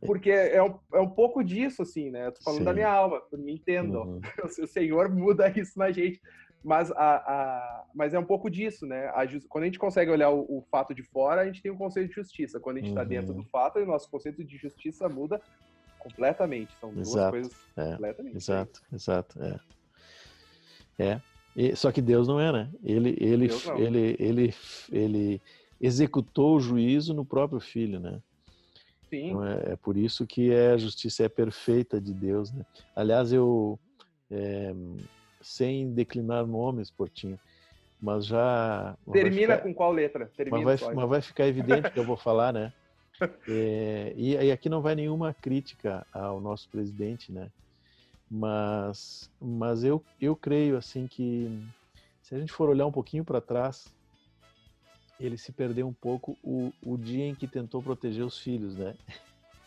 [0.01, 2.27] Porque é um, é um pouco disso, assim, né?
[2.27, 2.65] Eu tô falando Sim.
[2.65, 4.03] da minha alma, me entendam.
[4.03, 4.21] Uhum.
[4.63, 6.19] O Senhor muda isso na gente.
[6.63, 9.09] Mas, a, a, mas é um pouco disso, né?
[9.09, 11.77] A, quando a gente consegue olhar o, o, fato de fora, a gente tem um
[11.77, 12.59] conceito de justiça.
[12.59, 13.07] Quando a gente está uhum.
[13.07, 15.39] dentro do fato, o nosso conceito de justiça muda
[15.99, 16.75] completamente.
[16.79, 17.31] São duas exato.
[17.31, 17.91] coisas é.
[17.91, 18.37] completamente.
[18.37, 19.43] Exato, exato.
[19.43, 19.59] É.
[20.97, 21.21] É,
[21.55, 22.69] e, só que Deus não é, né?
[22.83, 24.55] Ele, ele, ele, ele,
[24.91, 25.41] ele
[25.79, 28.19] executou o juízo no próprio filho, né?
[29.09, 29.29] Sim.
[29.29, 32.65] Então é, é, por isso que é, a justiça é perfeita de Deus, né?
[32.93, 33.79] Aliás, eu,
[34.29, 34.73] é,
[35.41, 37.39] sem declinar nomes, Portinho,
[38.01, 38.97] mas já...
[39.13, 40.29] Termina ficar, com qual letra?
[40.35, 42.73] Termina mas, vai, mas vai ficar evidente que eu vou falar, né?
[43.47, 47.49] É, e, e aqui não vai nenhuma crítica ao nosso presidente, né?
[48.29, 51.47] Mas, mas eu, eu creio assim que
[52.21, 53.85] se a gente for olhar um pouquinho para trás,
[55.19, 58.95] ele se perdeu um pouco o, o dia em que tentou proteger os filhos, né?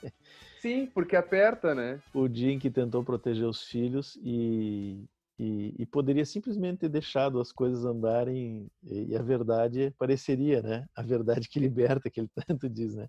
[0.60, 2.00] Sim, porque aperta, né?
[2.12, 5.04] O dia em que tentou proteger os filhos e,
[5.38, 10.84] e, e, poderia simplesmente ter deixado as coisas andarem e, e, a verdade pareceria, né?
[10.96, 13.06] A verdade que liberta, que ele tanto diz, né?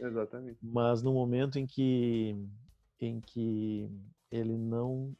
[0.00, 0.58] Exatamente.
[0.62, 2.34] Mas no momento em que
[2.98, 3.90] em que
[4.36, 5.14] ele não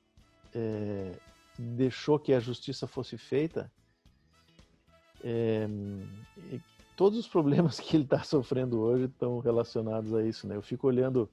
[0.55, 1.12] é,
[1.59, 3.70] deixou que a justiça fosse feita,
[5.22, 5.66] é,
[6.96, 10.57] todos os problemas que ele está sofrendo hoje estão relacionados a isso, né?
[10.57, 11.29] Eu fico olhando,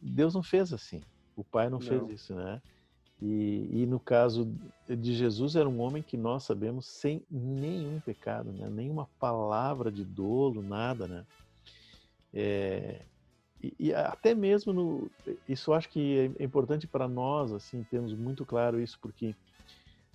[0.00, 1.00] Deus não fez assim,
[1.36, 1.86] o Pai não, não.
[1.86, 2.60] fez isso, né?
[3.22, 4.52] E, e, no caso
[4.86, 8.68] de Jesus, era um homem que nós sabemos sem nenhum pecado, né?
[8.68, 11.24] nenhuma palavra de dolo, nada, né?
[12.34, 13.02] É,
[13.78, 15.10] e, até mesmo no,
[15.48, 19.34] isso acho que é importante para nós, assim, temos muito claro isso, porque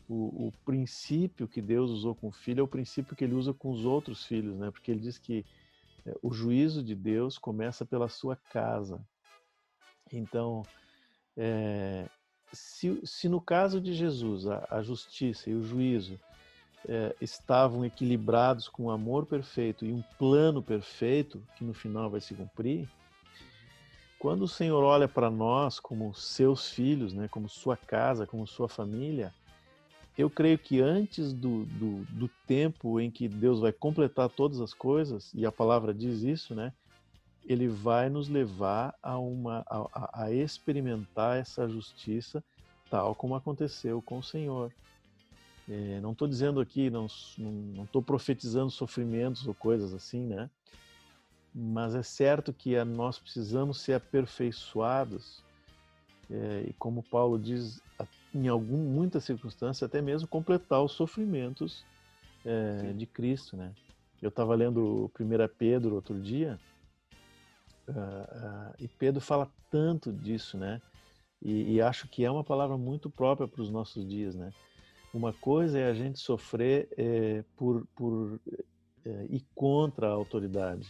[0.07, 3.53] o, o, princípio que Deus usou com o filho é o princípio que ele usa
[3.53, 4.71] com os outros filhos, né?
[4.71, 5.45] Porque ele diz que
[6.05, 8.99] é, o juízo de Deus começa pela sua casa.
[10.11, 10.63] Então,
[11.37, 12.09] é,
[12.51, 16.19] se, se no caso de Jesus a, a justiça e o juízo
[16.87, 22.21] é, estavam equilibrados com um amor perfeito e um plano perfeito que no final vai
[22.21, 22.89] se cumprir,
[24.19, 28.67] quando o Senhor olha para nós como seus filhos, né, como sua casa, como sua
[28.67, 29.33] família,
[30.17, 34.73] eu creio que antes do, do, do, tempo em que Deus vai completar todas as
[34.73, 36.73] coisas, e a palavra diz isso, né?
[37.49, 42.43] ele vai nos levar a, uma, a, a experimentar essa justiça
[42.91, 44.71] tal como aconteceu com o Senhor.
[45.67, 50.49] É, não estou dizendo aqui, não estou profetizando sofrimentos ou coisas assim, né?
[51.61, 55.43] Mas é certo que nós precisamos ser aperfeiçoados
[56.29, 57.81] é, e, como Paulo diz,
[58.33, 61.83] em algum, muitas circunstâncias, até mesmo completar os sofrimentos
[62.45, 63.73] é, de Cristo, né?
[64.21, 66.59] Eu estava lendo 1 Pedro outro dia
[67.89, 70.79] Uh, uh, e Pedro fala tanto disso, né?
[71.41, 74.51] E, e, acho que é uma palavra muito própria para os nossos dias, né?
[75.13, 78.39] Uma coisa é a gente sofrer é, por, por
[79.05, 80.87] é, ir contra a autoridade,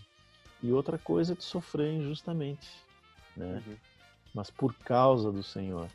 [0.62, 2.70] e outra coisa é de sofrer injustamente,
[3.36, 3.62] né?
[3.66, 3.76] Uhum.
[4.34, 5.88] Mas por causa do Senhor.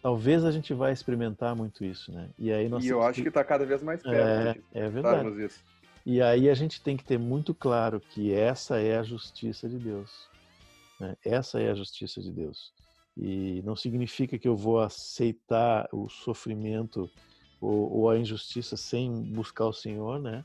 [0.00, 2.30] Talvez a gente vai experimentar muito isso, né?
[2.38, 4.62] E aí nós e eu acho que está cada vez mais perto.
[4.72, 5.44] É, é verdade.
[5.44, 5.62] Isso.
[6.06, 9.78] E aí a gente tem que ter muito claro que essa é a justiça de
[9.78, 10.28] Deus.
[10.98, 11.16] Né?
[11.24, 12.72] Essa é a justiça de Deus.
[13.16, 17.10] E não significa que eu vou aceitar o sofrimento
[17.60, 20.42] ou, ou a injustiça sem buscar o Senhor, né?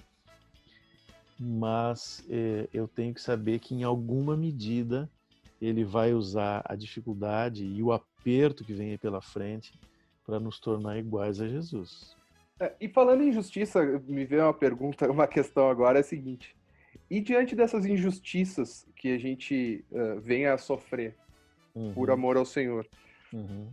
[1.40, 5.10] Mas eh, eu tenho que saber que em alguma medida
[5.62, 9.74] ele vai usar a dificuldade e o aperto que vem aí pela frente
[10.26, 12.16] para nos tornar iguais a Jesus.
[12.60, 16.56] É, e falando em justiça, me veio uma pergunta, uma questão agora é a seguinte:
[17.10, 21.16] e diante dessas injustiças que a gente uh, vem a sofrer
[21.74, 21.94] uhum.
[21.94, 22.88] por amor ao Senhor,
[23.32, 23.68] uhum.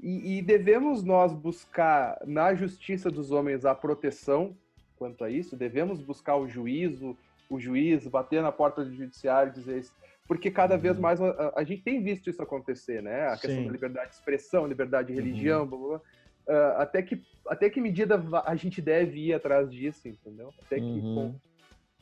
[0.00, 4.56] e, e, devemos nós buscar na justiça dos homens a proteção
[4.96, 5.56] quanto a isso?
[5.56, 7.16] Devemos buscar o juízo,
[7.48, 9.92] o juiz bater na porta do judiciário e dizer isso?
[10.26, 10.80] Porque cada uhum.
[10.80, 13.28] vez mais a, a, gente tem visto isso acontecer, né?
[13.28, 13.66] A questão Sim.
[13.66, 15.68] da liberdade de expressão, liberdade de religião, uhum.
[15.68, 16.00] blá, blá, blá.
[16.46, 20.52] Uh, até, que, até que medida a gente deve ir atrás disso, entendeu?
[20.64, 21.34] Até que uhum.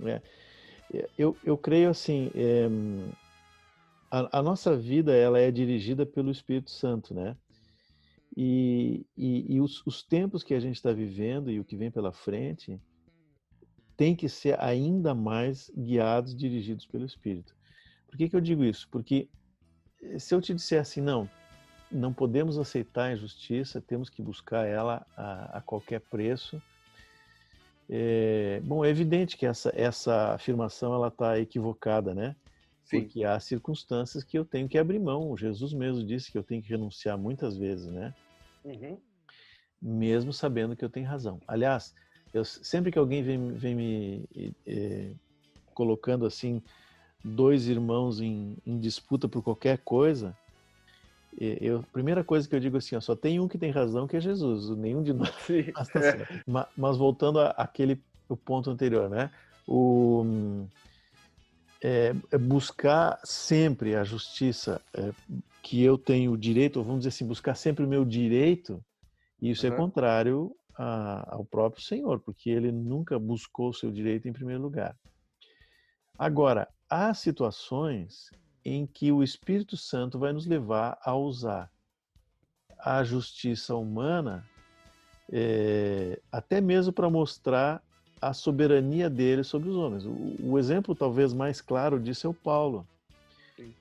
[0.07, 0.21] É.
[1.17, 2.69] Eu, eu creio assim, é,
[4.11, 7.37] a, a, nossa vida ela é dirigida pelo Espírito Santo, né?
[8.37, 11.91] E, e, e os, os, tempos que a gente está vivendo e o que vem
[11.91, 12.81] pela frente
[13.97, 17.55] tem que ser ainda mais guiados, dirigidos pelo Espírito.
[18.09, 18.89] Por que, que eu digo isso?
[18.91, 19.29] Porque
[20.03, 21.31] eh, se eu te disser assim, não,
[21.93, 26.61] não podemos aceitar a injustiça, temos que buscar ela a, a qualquer preço,
[27.89, 32.35] é, bom, é evidente que essa, essa afirmação ela está equivocada, né?
[32.85, 33.01] Sim.
[33.01, 35.37] Porque há circunstâncias que eu tenho que abrir mão.
[35.37, 38.15] Jesus mesmo disse que eu tenho que renunciar muitas vezes, né?
[38.65, 38.99] Uhum.
[39.81, 41.41] Mesmo sabendo que eu tenho razão.
[41.47, 41.95] Aliás,
[42.33, 44.29] eu, sempre que alguém vem, vem me
[45.75, 46.63] colocando assim
[47.25, 50.37] dois irmãos em, em disputa por qualquer coisa,
[51.37, 54.07] eu, a primeira coisa que eu digo assim, ó, só tem um que tem razão,
[54.07, 54.77] que é Jesus.
[54.77, 55.35] Nenhum de nós.
[55.75, 56.01] mas, tá
[56.47, 59.31] mas, mas, voltando àquele o ponto anterior, né?
[59.67, 60.67] O,
[61.87, 65.13] é, é buscar sempre a justiça é,
[65.63, 68.83] que eu tenho o direito, ou vamos dizer assim, buscar sempre o meu direito,
[69.41, 69.73] isso uhum.
[69.75, 74.63] é contrário a, ao próprio Senhor, porque ele nunca buscou o seu direito em primeiro
[74.63, 74.97] lugar.
[76.19, 78.31] Agora, há situações
[78.65, 81.71] em que o Espírito Santo vai nos levar a usar
[82.79, 84.43] a justiça humana,
[85.31, 87.84] é, até mesmo para mostrar
[88.29, 90.07] a soberania dele sobre os homens.
[90.07, 92.87] O, o, exemplo talvez mais claro disso é o Paulo.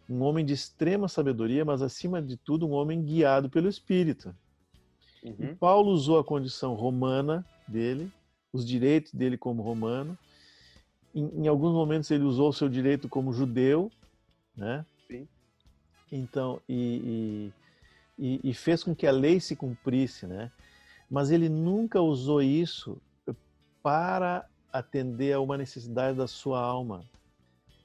[0.09, 4.35] Um homem de extrema sabedoria, mas acima de tudo um homem guiado pelo Espírito.
[5.23, 5.35] Uhum.
[5.39, 8.11] E Paulo usou a condição romana dele,
[8.51, 10.17] os direitos dele como romano.
[11.15, 13.89] Em, em alguns momentos ele usou o seu direito como judeu,
[14.55, 14.85] né?
[15.07, 15.27] Sim.
[16.11, 17.51] Então, e,
[18.19, 20.51] e, e fez com que a lei se cumprisse, né?
[21.09, 23.01] Mas ele nunca usou isso
[23.83, 27.05] para atender a uma necessidade da sua alma.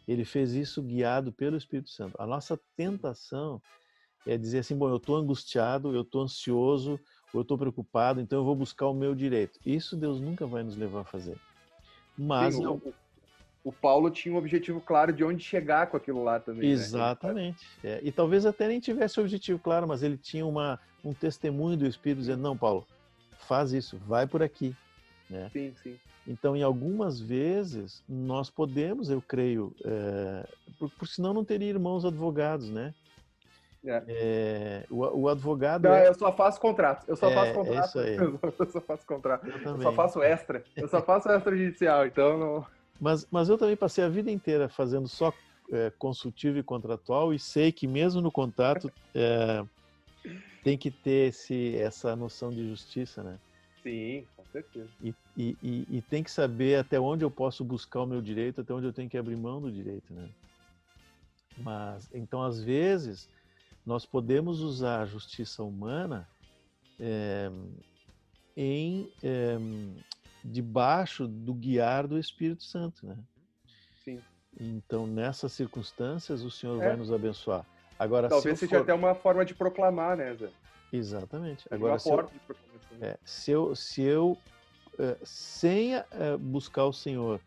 [0.06, 2.14] Ele fez isso guiado pelo Espírito Santo.
[2.18, 3.60] A nossa tentação
[4.26, 6.98] é dizer assim: bom, eu estou angustiado, eu estou ansioso,
[7.34, 9.58] eu estou preocupado, então eu vou buscar o meu direito.
[9.66, 11.38] Isso Deus nunca vai nos levar a fazer.
[12.16, 12.94] Mas Sim, o,
[13.62, 16.62] o, Paulo tinha um objetivo claro de onde chegar com aquilo lá também.
[16.62, 16.74] Né?
[16.74, 17.66] Exatamente.
[17.82, 17.90] Né?
[17.90, 21.76] É, e talvez até nem tivesse o objetivo claro, mas ele tinha uma, um testemunho
[21.76, 22.86] do Espírito dizendo: não, Paulo,
[23.46, 24.74] faz isso, vai por aqui.
[25.28, 25.50] Né?
[25.52, 25.98] Sim, sim.
[26.26, 30.46] Então, em algumas vezes, nós podemos, eu creio, é,
[30.78, 32.94] por, por senão não teria irmãos advogados, né?
[33.84, 34.02] É.
[34.08, 35.84] É, o, o, advogado.
[35.84, 36.08] Não, é...
[36.08, 37.04] eu só faço contrato.
[37.06, 37.86] Eu só é, faço contrato.
[37.86, 38.16] isso aí.
[38.58, 39.46] Eu só faço contrato.
[39.46, 40.64] Eu, eu, só faço extra.
[40.76, 42.66] Eu só faço extrajudicial, então não.
[43.00, 45.32] Mas, mas eu também passei a vida inteira fazendo só
[45.70, 49.64] é, consultivo e contratual e sei que mesmo no contrato é,
[50.64, 53.38] tem que ter esse, essa noção de justiça, né?
[53.82, 54.88] Sim, certeza.
[55.02, 58.60] E, e, e, e, tem que saber até onde eu posso buscar o meu direito,
[58.60, 60.28] até onde eu tenho que abrir mão do direito, né?
[61.58, 63.28] Mas, então, às vezes,
[63.84, 66.28] nós podemos usar a justiça humana
[67.00, 67.50] é,
[68.56, 69.56] em é,
[70.44, 73.16] debaixo do guiar do Espírito Santo, né?
[74.04, 74.20] Sim.
[74.58, 76.88] Então, nessas circunstâncias, o Senhor é.
[76.88, 77.64] vai nos abençoar.
[77.98, 78.82] Agora, Talvez se seja for...
[78.82, 80.50] até uma forma de proclamar, né, Zé?
[80.92, 81.66] Exatamente.
[81.70, 82.30] Agora, se eu,
[83.00, 84.38] é, se eu, se eu
[84.98, 86.04] é, sem é,
[86.38, 87.40] buscar o Senhor,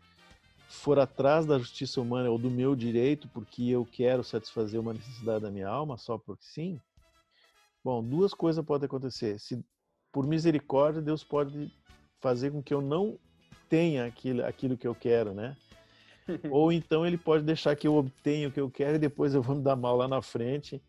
[0.68, 5.42] for atrás da justiça humana ou do meu direito, porque eu quero satisfazer uma necessidade
[5.42, 6.80] da minha alma, só porque sim,
[7.84, 9.38] bom, duas coisas podem acontecer.
[9.38, 9.62] Se
[10.10, 11.70] por misericórdia Deus pode
[12.20, 13.18] fazer com que eu não
[13.68, 15.56] tenha aquilo, aquilo que eu quero, né?
[16.50, 19.42] ou então ele pode deixar que eu obtenha o que eu quero e depois eu
[19.42, 20.80] vou me dar mal lá na frente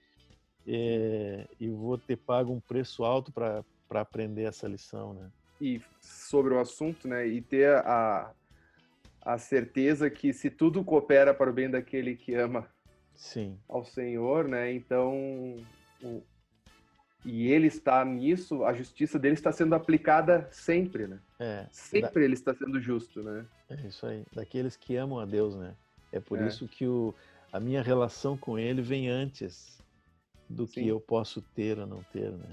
[0.67, 5.30] é, e vou ter pago um preço alto para aprender essa lição, né?
[5.62, 7.28] E sobre o assunto, né?
[7.28, 8.32] E ter a,
[9.21, 12.67] a certeza que se tudo coopera para o bem daquele que ama
[13.13, 13.58] Sim.
[13.67, 14.73] ao Senhor, né?
[14.73, 15.63] Então,
[16.02, 16.21] o,
[17.26, 21.19] e ele está nisso, a justiça dele está sendo aplicada sempre, né?
[21.39, 22.21] É, sempre da...
[22.21, 23.45] ele está sendo justo, né?
[23.69, 25.73] É isso aí, daqueles que amam a Deus, né?
[26.12, 26.47] É por é.
[26.47, 27.13] isso que o,
[27.52, 29.83] a minha relação com ele vem antes
[30.54, 30.84] do Sim.
[30.84, 32.50] que eu posso ter ou não ter, né?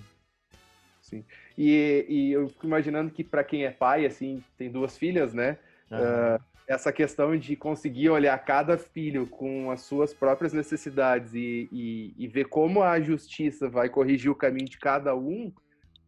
[1.01, 1.25] Sim.
[1.57, 5.59] E, e eu fico imaginando que para quem é pai, assim, tem duas filhas, né?
[5.91, 12.15] Uh, essa questão de conseguir olhar cada filho com as suas próprias necessidades e, e,
[12.17, 15.53] e ver como a justiça vai corrigir o caminho de cada um,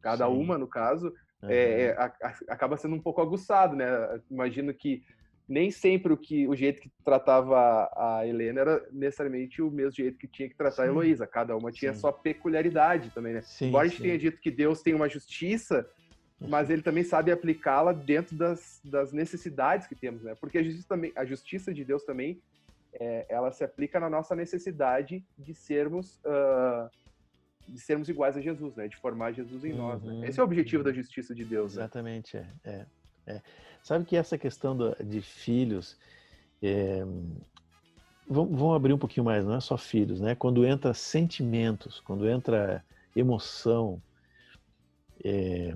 [0.00, 0.32] cada Sim.
[0.32, 1.48] uma no caso, uhum.
[1.50, 3.86] é, a, a, acaba sendo um pouco aguçado, né?
[4.30, 5.02] Imagino que
[5.48, 10.18] nem sempre o que o jeito que tratava a Helena era necessariamente o mesmo jeito
[10.18, 10.82] que tinha que tratar sim.
[10.82, 11.26] a Heloísa.
[11.26, 12.00] Cada uma tinha sim.
[12.00, 13.42] sua peculiaridade também, né?
[13.42, 15.86] Sim, Embora a gente tenha dito que Deus tem uma justiça,
[16.40, 20.34] mas ele também sabe aplicá-la dentro das, das necessidades que temos, né?
[20.34, 22.40] Porque a justiça, também, a justiça de Deus também,
[22.94, 26.90] é, ela se aplica na nossa necessidade de sermos uh,
[27.68, 28.88] de sermos iguais a Jesus, né?
[28.88, 29.78] De formar Jesus em uhum.
[29.78, 30.02] nós.
[30.02, 30.28] Né?
[30.28, 31.72] Esse é o objetivo da justiça de Deus.
[31.72, 32.46] Exatamente, né?
[32.64, 32.86] é.
[33.26, 33.42] é.
[33.82, 35.96] Sabe que essa questão do, de filhos,
[36.62, 37.04] é,
[38.28, 40.34] vamos, vamos, abrir um pouquinho mais, não é só filhos, né?
[40.34, 44.00] Quando entra sentimentos, quando entra emoção,
[45.24, 45.74] é,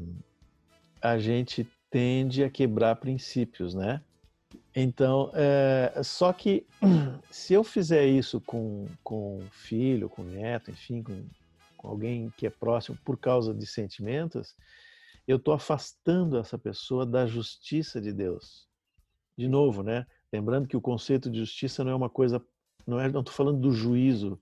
[1.03, 4.01] a gente tende a quebrar princípios, né?
[4.75, 6.67] Então, é, só que
[7.31, 11.25] se eu fizer isso com, com filho, com neto, enfim, com,
[11.77, 14.55] com alguém que é próximo por causa de sentimentos,
[15.27, 18.69] eu estou afastando essa pessoa da justiça de Deus.
[19.37, 20.07] De novo, né?
[20.33, 22.45] Lembrando que o conceito de justiça não é uma coisa,
[22.87, 24.41] não é, não estou falando do juízo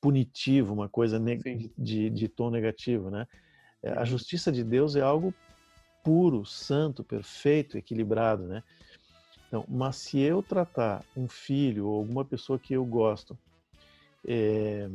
[0.00, 3.26] punitivo, uma coisa de, de, de, tom negativo, né?
[3.82, 5.32] É, a justiça de Deus é algo
[6.02, 8.62] puro, santo, perfeito, equilibrado, né?
[9.48, 13.38] Então, mas se eu tratar um filho ou alguma pessoa que eu gosto
[14.26, 14.90] é,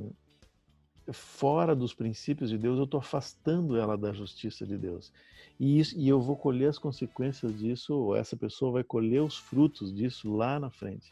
[1.11, 5.11] fora dos princípios de Deus, eu estou afastando ela da justiça de Deus.
[5.59, 9.37] E, isso, e eu vou colher as consequências disso, ou essa pessoa vai colher os
[9.37, 11.11] frutos disso lá na frente.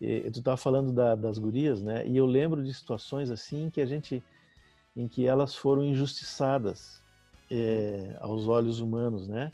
[0.00, 2.06] E, tu estava falando da, das gurias, né?
[2.06, 4.22] E eu lembro de situações assim que a gente,
[4.94, 7.02] em que elas foram injustiçadas
[7.50, 9.50] é, aos olhos humanos, né?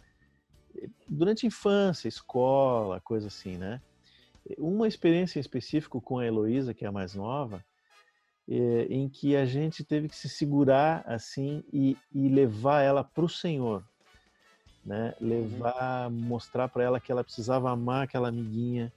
[1.09, 3.81] Durante a infância, escola, coisa assim, né?
[4.59, 7.65] Uma experiência em específico com a Heloísa, que é a mais nova,
[8.51, 13.25] é, em que a gente teve que se segurar assim e, e levar ela para
[13.25, 13.85] o Senhor,
[14.85, 15.15] né?
[15.21, 16.17] Levar, uhum.
[16.17, 18.93] mostrar para ela que ela precisava amar aquela amiguinha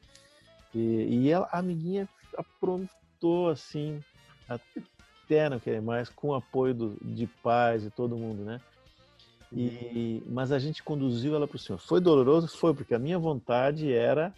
[0.74, 4.04] e, e ela, a amiguinha aprontou assim
[4.50, 8.60] até não querer mais com o apoio do, de pais e todo mundo, né?
[9.56, 11.78] E, mas a gente conduziu ela para o Senhor.
[11.78, 12.48] Foi doloroso?
[12.48, 14.34] Foi, porque a minha vontade era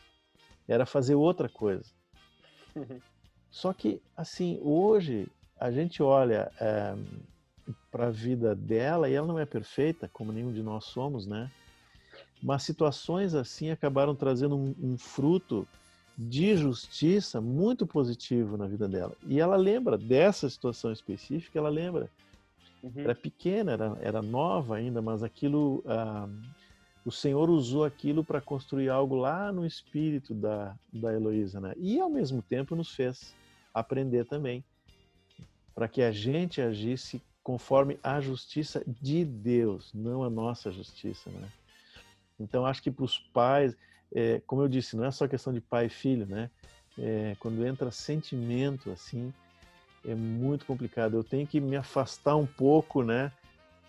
[0.68, 1.86] era fazer outra coisa.
[3.56, 6.94] Só que, assim, hoje a gente olha é,
[7.90, 11.50] para a vida dela e ela não é perfeita, como nenhum de nós somos, né?
[12.44, 15.66] Mas situações assim acabaram trazendo um, um fruto
[16.18, 19.16] de justiça muito positivo na vida dela.
[19.24, 22.10] E ela lembra dessa situação específica, ela lembra
[22.84, 23.02] Uhum.
[23.02, 26.28] Era pequena, era, era nova ainda, mas aquilo, ah,
[27.06, 31.74] o Senhor usou aquilo para construir algo lá no espírito da, da Heloísa, né?
[31.78, 33.36] E ao mesmo tempo nos fez
[33.76, 34.64] aprender também,
[35.76, 41.48] para que a gente agisse conforme a justiça de Deus, não a nossa justiça, né?
[42.40, 43.76] Então acho que para os pais,
[44.14, 46.50] é, como eu disse, não é só questão de pai e filho, né?
[46.98, 49.32] É, quando entra sentimento assim,
[50.06, 51.16] é muito complicado.
[51.18, 53.32] Eu tenho que me afastar um pouco, né?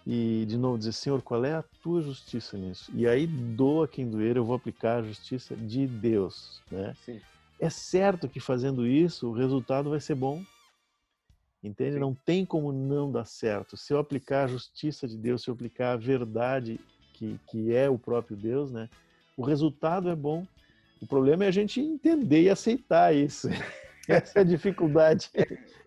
[0.07, 2.93] E de novo dizer, Senhor, qual é a tua justiça nisso?
[2.95, 6.95] E aí doa quem doer, eu vou aplicar a justiça de Deus, né?
[7.05, 7.21] Sim.
[7.59, 10.45] É certo que fazendo isso o resultado vai ser bom.
[11.63, 11.95] Entende?
[11.95, 12.01] Sim.
[12.01, 13.77] Não tem como não dar certo.
[13.77, 16.79] Se eu aplicar a justiça de Deus, se eu aplicar a verdade
[17.13, 18.89] que, que é o próprio Deus, né?
[19.37, 20.47] O resultado é bom.
[21.01, 23.49] O problema é a gente entender e aceitar isso.
[24.09, 25.31] Essa é a dificuldade.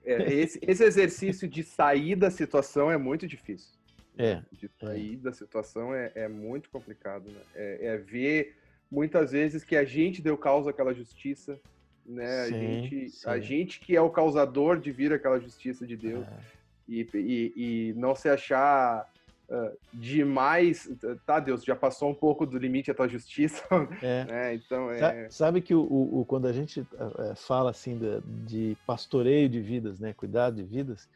[0.03, 3.71] É, esse, esse, exercício de sair da situação é muito difícil.
[4.17, 4.41] É.
[4.51, 5.17] De sair é.
[5.17, 7.41] da situação é, é, muito complicado, né?
[7.55, 8.57] É, é, ver
[8.91, 11.59] muitas vezes que a gente deu causa àquela justiça,
[12.05, 12.45] né?
[12.45, 13.29] Sim, a, gente, sim.
[13.29, 16.27] a gente que é o causador de vir aquela justiça de Deus.
[16.27, 16.59] É.
[16.87, 19.07] E, e, e, não se achar
[19.47, 20.89] uh, demais,
[21.23, 23.63] tá, Deus, já passou um pouco do limite a tua justiça.
[24.01, 24.25] É.
[24.25, 24.55] né?
[24.55, 25.29] Então, é...
[25.29, 29.99] Sabe que o, o, quando a gente uh, fala assim de, de, pastoreio de vidas,
[29.99, 31.07] né, cuidado de vidas,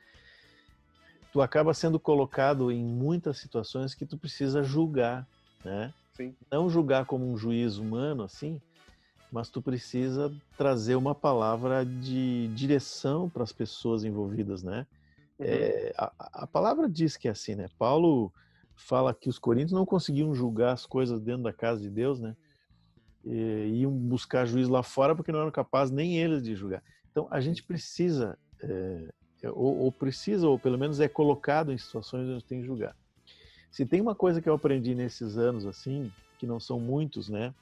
[1.31, 5.27] tu acaba sendo colocado em muitas situações que tu precisa julgar,
[5.65, 5.91] né?
[6.13, 6.35] Sim.
[6.51, 8.61] Não julgar como um juiz humano, assim,
[9.31, 14.85] mas tu precisa trazer uma palavra de direção para as pessoas envolvidas, né?
[15.39, 15.45] Uhum.
[15.47, 17.67] É, a, a, palavra diz que é assim, né?
[17.79, 18.31] Paulo
[18.75, 22.35] fala que os coríntios não conseguiam julgar as coisas dentro da casa de Deus, né?
[23.25, 26.83] E, iam buscar juiz lá fora porque não eram capazes nem eles de julgar.
[27.11, 29.09] Então a gente precisa, é,
[29.41, 32.95] é, ou, ou, precisa, ou pelo menos é colocado em situações onde tem que julgar.
[33.73, 37.55] Se tem uma coisa que eu aprendi nesses anos, assim, que não são muitos, né?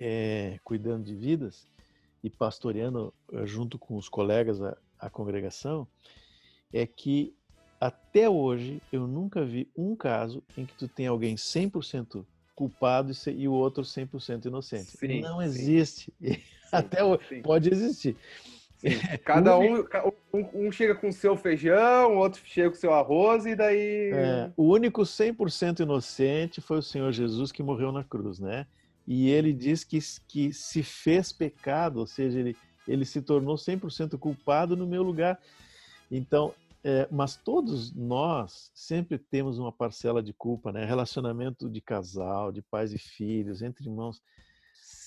[0.00, 1.68] É, cuidando de vidas
[2.24, 5.86] e pastoreando eh, junto com os colegas a, a congregação,
[6.72, 7.36] é que
[7.78, 13.46] até hoje eu nunca vi um caso em que tu tem alguém 100% culpado e
[13.46, 14.96] o outro 100% inocente.
[14.96, 16.10] Sim, não existe.
[16.20, 16.42] Sim,
[16.72, 17.42] até sim.
[17.42, 18.18] pode existir.
[19.24, 19.84] Cada um,
[20.36, 24.10] um, um, chega com seu feijão, outro chega com seu arroz e daí.
[24.12, 28.66] É, o único 100% inocente foi o Senhor Jesus que morreu na cruz, né?
[29.06, 32.56] E ele diz que, que se fez pecado, ou seja, ele,
[32.86, 35.38] ele se tornou 100% culpado no meu lugar.
[36.10, 40.84] Então, é, mas todos nós sempre temos uma parcela de culpa, né?
[40.84, 44.20] Relacionamento de casal, de pais e filhos, entre irmãos,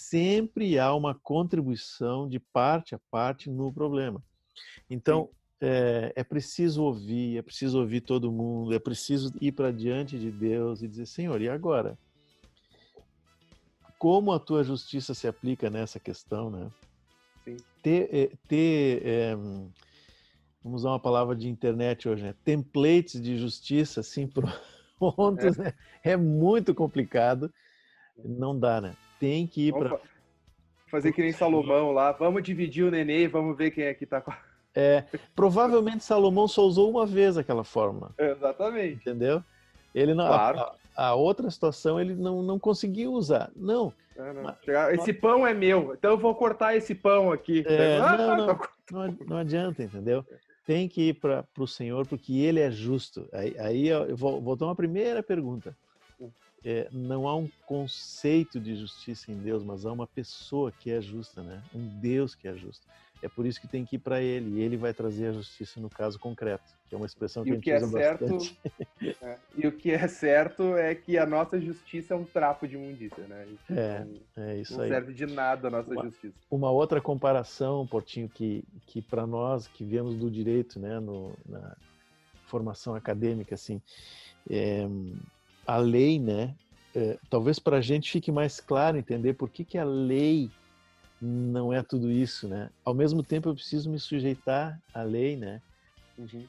[0.09, 4.23] sempre há uma contribuição de parte a parte no problema.
[4.89, 5.29] Então,
[5.61, 10.31] é, é, preciso ouvir, é preciso ouvir todo mundo, é preciso ir para diante de
[10.31, 11.97] Deus e dizer: Senhor, e agora?
[13.97, 16.71] Como a tua justiça se aplica nessa questão, né?
[17.43, 17.57] Sim.
[17.83, 19.35] Ter, é, ter é,
[20.63, 22.35] vamos usar uma palavra de internet hoje, né?
[22.43, 24.27] templates de justiça assim
[24.97, 25.63] prontos, é.
[25.63, 25.73] né?
[26.03, 27.51] É muito complicado.
[28.23, 28.95] Não dá, né?
[29.19, 29.99] Tem que ir para
[30.89, 32.11] fazer que nem Salomão lá.
[32.11, 34.31] Vamos dividir o nenê, vamos ver quem é que tá com
[34.75, 35.03] é,
[35.35, 38.11] provavelmente Salomão só usou uma vez aquela fórmula.
[38.17, 38.95] Exatamente.
[38.97, 39.43] Entendeu?
[39.95, 40.59] Ele não, claro.
[40.59, 43.51] a, a, outra situação ele não, não conseguiu usar.
[43.55, 43.91] Não.
[44.15, 44.93] É, não.
[44.93, 47.63] Esse pão é meu, então eu vou cortar esse pão aqui.
[47.65, 48.59] É, ah, não, não,
[48.91, 50.23] não, não adianta, entendeu?
[50.69, 53.27] tem que ir para o Senhor porque Ele é justo.
[53.33, 55.75] Aí, aí eu vou voltar uma primeira pergunta.
[56.63, 61.01] É, não há um conceito de justiça em Deus, mas há uma pessoa que é
[61.01, 61.63] justa, né?
[61.73, 62.85] Um Deus que é justo.
[63.21, 65.79] É por isso que tem que ir para ele, e ele vai trazer a justiça
[65.79, 68.25] no caso concreto, que é uma expressão que e a gente que é usa certo,
[68.27, 68.59] bastante.
[69.21, 72.75] É, e o que é certo é que a nossa justiça é um trapo de
[72.75, 73.47] imundícia, né?
[73.69, 74.05] É,
[74.37, 74.89] é isso não aí.
[74.89, 76.37] serve de nada a nossa Uma- justiça.
[76.51, 81.77] Uma outra comparação, Portinho, que, que para nós que viemos do direito, né, no, na
[82.45, 83.81] formação acadêmica, assim,
[84.49, 84.85] é,
[85.69, 86.55] a lei, né,
[86.95, 90.49] é, talvez para a gente fique mais claro entender por que, que a lei
[91.21, 92.71] não é tudo isso, né?
[92.83, 95.61] Ao mesmo tempo eu preciso me sujeitar à lei, né?
[96.17, 96.43] Uhum.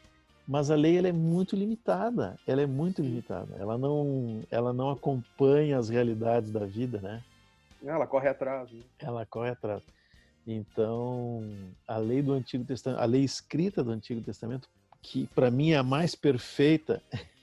[0.49, 3.57] Mas a lei ela é muito limitada, ela é muito limitada.
[3.59, 7.23] Ela não, ela não acompanha as realidades da vida, né?
[7.85, 8.73] Ela corre atrás.
[8.73, 8.81] Né?
[9.01, 9.83] ela corre atrás.
[10.47, 11.45] Então,
[11.87, 14.67] a lei do Antigo Testamento, a lei escrita do Antigo Testamento,
[15.03, 17.03] que para mim é a mais perfeita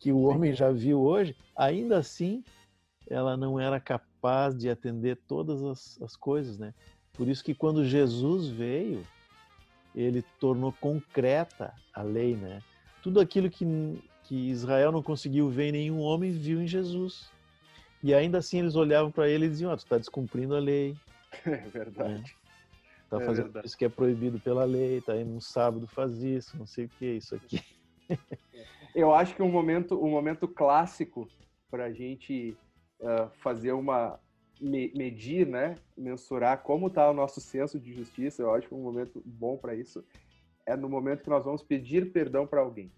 [0.00, 2.42] que o homem já viu hoje, ainda assim,
[3.08, 6.74] ela não era capaz de atender todas as, as coisas, né?
[7.12, 9.06] Por isso que quando Jesus veio,
[9.94, 12.62] ele tornou concreta a lei, né?
[13.02, 13.64] Tudo aquilo que,
[14.24, 17.30] que Israel não conseguiu ver em nenhum homem, viu em Jesus.
[18.02, 20.96] E ainda assim eles olhavam para ele e diziam: oh, tu está descumprindo a lei,
[21.44, 22.34] É verdade.
[23.10, 23.66] tá É fazendo verdade.
[23.66, 26.88] isso que é proibido pela lei, tá indo no sábado faz isso, não sei o
[26.98, 27.60] que, isso aqui.
[28.94, 31.32] Eu acho que um momento, um momento clássico
[31.70, 32.60] para a gente
[33.02, 34.20] ah, fazer uma
[34.60, 38.42] me- medir, né, mensurar como está o nosso senso de justiça.
[38.42, 40.04] Eu acho que um momento bom para isso
[40.66, 42.94] é no momento que nós vamos pedir perdão para alguém.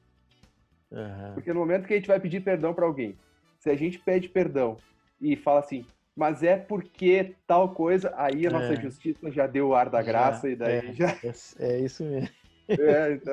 [0.93, 1.33] Aham.
[1.35, 3.21] Porque no momento que a gente vai pedir perdão para alguém,
[3.59, 4.85] se a gente pede perdão
[5.21, 8.77] e fala assim, mas é porque tal coisa, aí a nossa É.
[8.77, 10.93] justiça já deu o ar da Já, graça e daí é.
[10.93, 12.29] já É, é isso mesmo.
[12.79, 13.33] é, então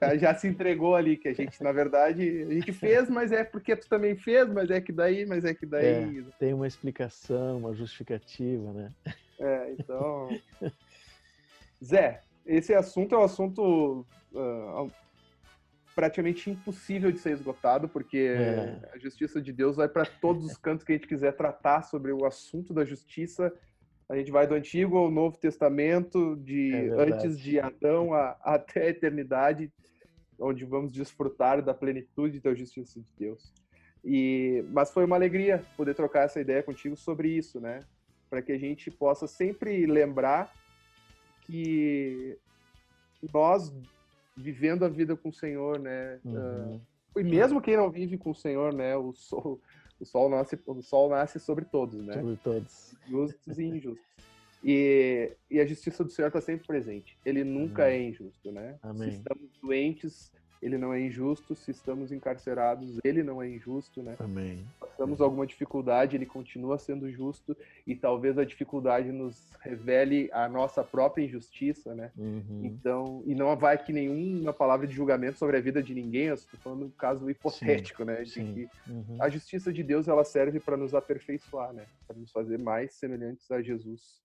[0.00, 3.44] já- já se entregou ali, que a gente, na verdade, a gente fez, mas é
[3.44, 6.24] porque tu também fez, mas é que daí, mas é que daí.
[6.38, 8.92] Tem uma explicação, uma justificativa, né?
[9.40, 10.28] É, então.
[11.84, 14.86] Zé, esse assunto é um assunto ah,
[15.94, 18.90] praticamente impossível de ser esgotado, porque É.
[18.94, 22.12] a justiça de Deus vai para todos os cantos que a gente quiser tratar sobre
[22.12, 23.52] o assunto da justiça.
[24.08, 28.82] A gente vai do Antigo ao Novo Testamento, de É antes de Adão a- até
[28.84, 29.72] a eternidade,
[30.38, 33.52] onde vamos desfrutar da plenitude da justiça de Deus.
[34.04, 37.80] E, mas foi uma alegria poder trocar essa ideia contigo sobre isso, né?
[38.30, 40.52] Para que a gente possa sempre lembrar
[41.42, 42.38] que
[43.32, 43.74] nós
[44.36, 46.20] vivendo a vida com o Senhor, né?
[46.24, 46.80] Uhum.
[47.16, 48.96] E mesmo quem não vive com o Senhor, né?
[48.96, 49.60] O sol,
[49.98, 52.14] o sol nasce, o sol nasce sobre todos, né?
[52.14, 52.94] Sobre todos.
[53.08, 54.07] Justos e injustos.
[54.62, 57.16] E, e a justiça do Senhor está sempre presente.
[57.24, 57.94] Ele nunca Amém.
[57.96, 58.76] é injusto, né?
[58.82, 59.10] Amém.
[59.10, 61.54] Se estamos doentes, ele não é injusto.
[61.54, 64.16] Se estamos encarcerados, ele não é injusto, né?
[64.18, 64.64] Amém.
[64.80, 67.56] passamos alguma dificuldade, ele continua sendo justo
[67.86, 72.10] e talvez a dificuldade nos revele a nossa própria injustiça, né?
[72.18, 72.62] Uhum.
[72.64, 76.34] Então, e não vai aqui nenhuma palavra de julgamento sobre a vida de ninguém, eu
[76.34, 78.24] estou falando um caso hipotético, né?
[78.24, 78.54] Sim.
[78.54, 79.18] que Uhum.
[79.20, 81.84] a justiça de Deus ela serve para nos aperfeiçoar, né?
[82.06, 84.20] Para nos fazer mais semelhantes a Jesus.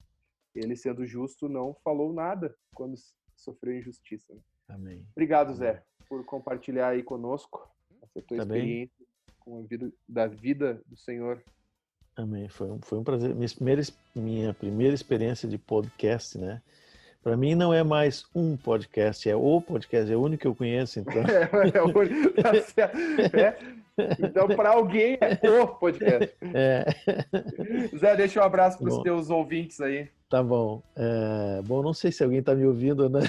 [0.56, 2.96] Ele sendo justo não falou nada quando
[3.36, 4.34] sofreu injustiça.
[4.34, 4.40] né?
[4.70, 5.06] Amém.
[5.12, 7.68] Obrigado, Zé, por compartilhar aí conosco
[8.02, 8.58] essa tua Tá bem.
[8.58, 9.06] experiência
[9.40, 11.44] com a vida da vida do Senhor.
[12.16, 12.48] Amém.
[12.48, 13.34] Foi um, foi um prazer.
[13.36, 13.82] Minha primeira,
[14.16, 16.62] minha primeira experiência de podcast, né?
[17.24, 20.54] Para mim não é mais um podcast, é o podcast, é o único que eu
[20.56, 21.14] conheço, então.
[21.24, 22.98] É, é o- tá certo.
[23.38, 23.58] É.
[24.20, 26.36] Então, para alguém, é o podcast.
[26.54, 26.86] É,
[27.98, 30.10] Zé, deixa um abraço para os teus ouvintes aí.
[30.30, 30.82] tá bom.
[30.96, 33.22] É, bom, não sei se alguém está me ouvindo ou não,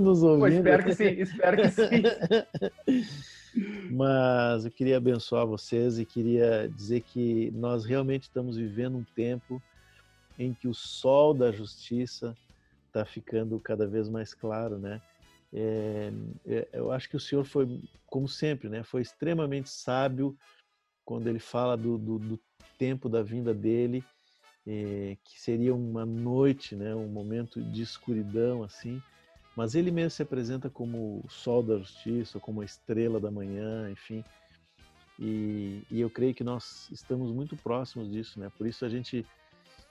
[0.00, 0.56] nos Pô, ouvindo.
[0.58, 2.02] espero que sim, espero que sim.
[3.90, 9.60] Mas eu queria abençoar vocês e queria dizer que nós realmente estamos vivendo um tempo
[10.38, 12.36] em que o sol da justiça
[12.86, 15.00] está ficando cada vez mais claro, né?
[15.52, 16.12] É,
[16.46, 17.66] é, eu acho que o Senhor foi,
[18.06, 18.82] como sempre, né?
[18.82, 20.36] Foi extremamente sábio
[21.04, 22.40] quando ele fala do, do, do
[22.78, 24.04] tempo da vinda dele,
[24.66, 26.94] é, que seria uma noite, né?
[26.94, 29.00] Um momento de escuridão, assim
[29.58, 33.90] mas ele mesmo se apresenta como o sol da justiça, como a estrela da manhã,
[33.90, 34.22] enfim.
[35.18, 38.48] E, e, eu creio que nós estamos muito próximos disso, né?
[38.56, 39.26] Por isso a gente,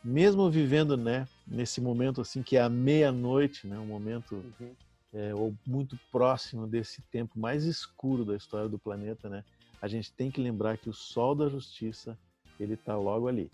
[0.02, 4.74] mesmo vivendo, né, nesse momento assim que é a meia-noite, né, um momento Uhum.
[5.14, 9.44] É, ou muito próximo desse tempo mais escuro da história do planeta, né?
[9.82, 12.18] A gente tem que lembrar que o sol da justiça
[12.60, 13.50] ele está logo ali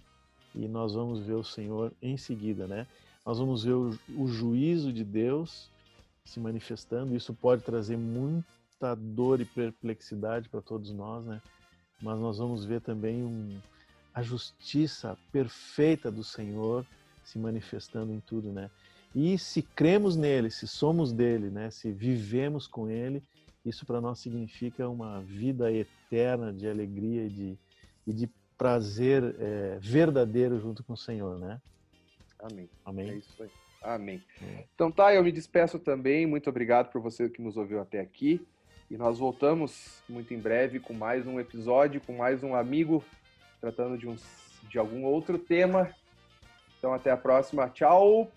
[0.55, 2.87] e nós vamos ver o Senhor em seguida, né?
[3.25, 5.69] Nós vamos ver o, o juízo de Deus
[6.25, 7.15] se manifestando.
[7.15, 11.41] Isso pode trazer muita dor e perplexidade para todos nós, né?
[12.01, 13.59] Mas nós vamos ver também um,
[14.13, 16.85] a justiça perfeita do Senhor
[17.23, 18.69] se manifestando em tudo, né?
[19.15, 23.21] E se cremos nele, se somos dele, né, se vivemos com ele,
[23.65, 27.57] isso para nós significa uma vida eterna de alegria e de,
[28.07, 31.61] e de prazer é, verdadeiro junto com o Senhor, né?
[32.39, 32.69] Amém.
[32.83, 33.09] Amém.
[33.09, 33.49] É isso aí.
[33.81, 34.23] Amém.
[34.41, 34.65] É.
[34.73, 36.25] Então tá, eu me despeço também.
[36.25, 38.45] Muito obrigado por você que nos ouviu até aqui.
[38.89, 43.03] E nós voltamos muito em breve com mais um episódio, com mais um amigo
[43.59, 44.15] tratando de, um,
[44.69, 45.89] de algum outro tema.
[46.77, 47.69] Então até a próxima.
[47.69, 48.29] Tchau!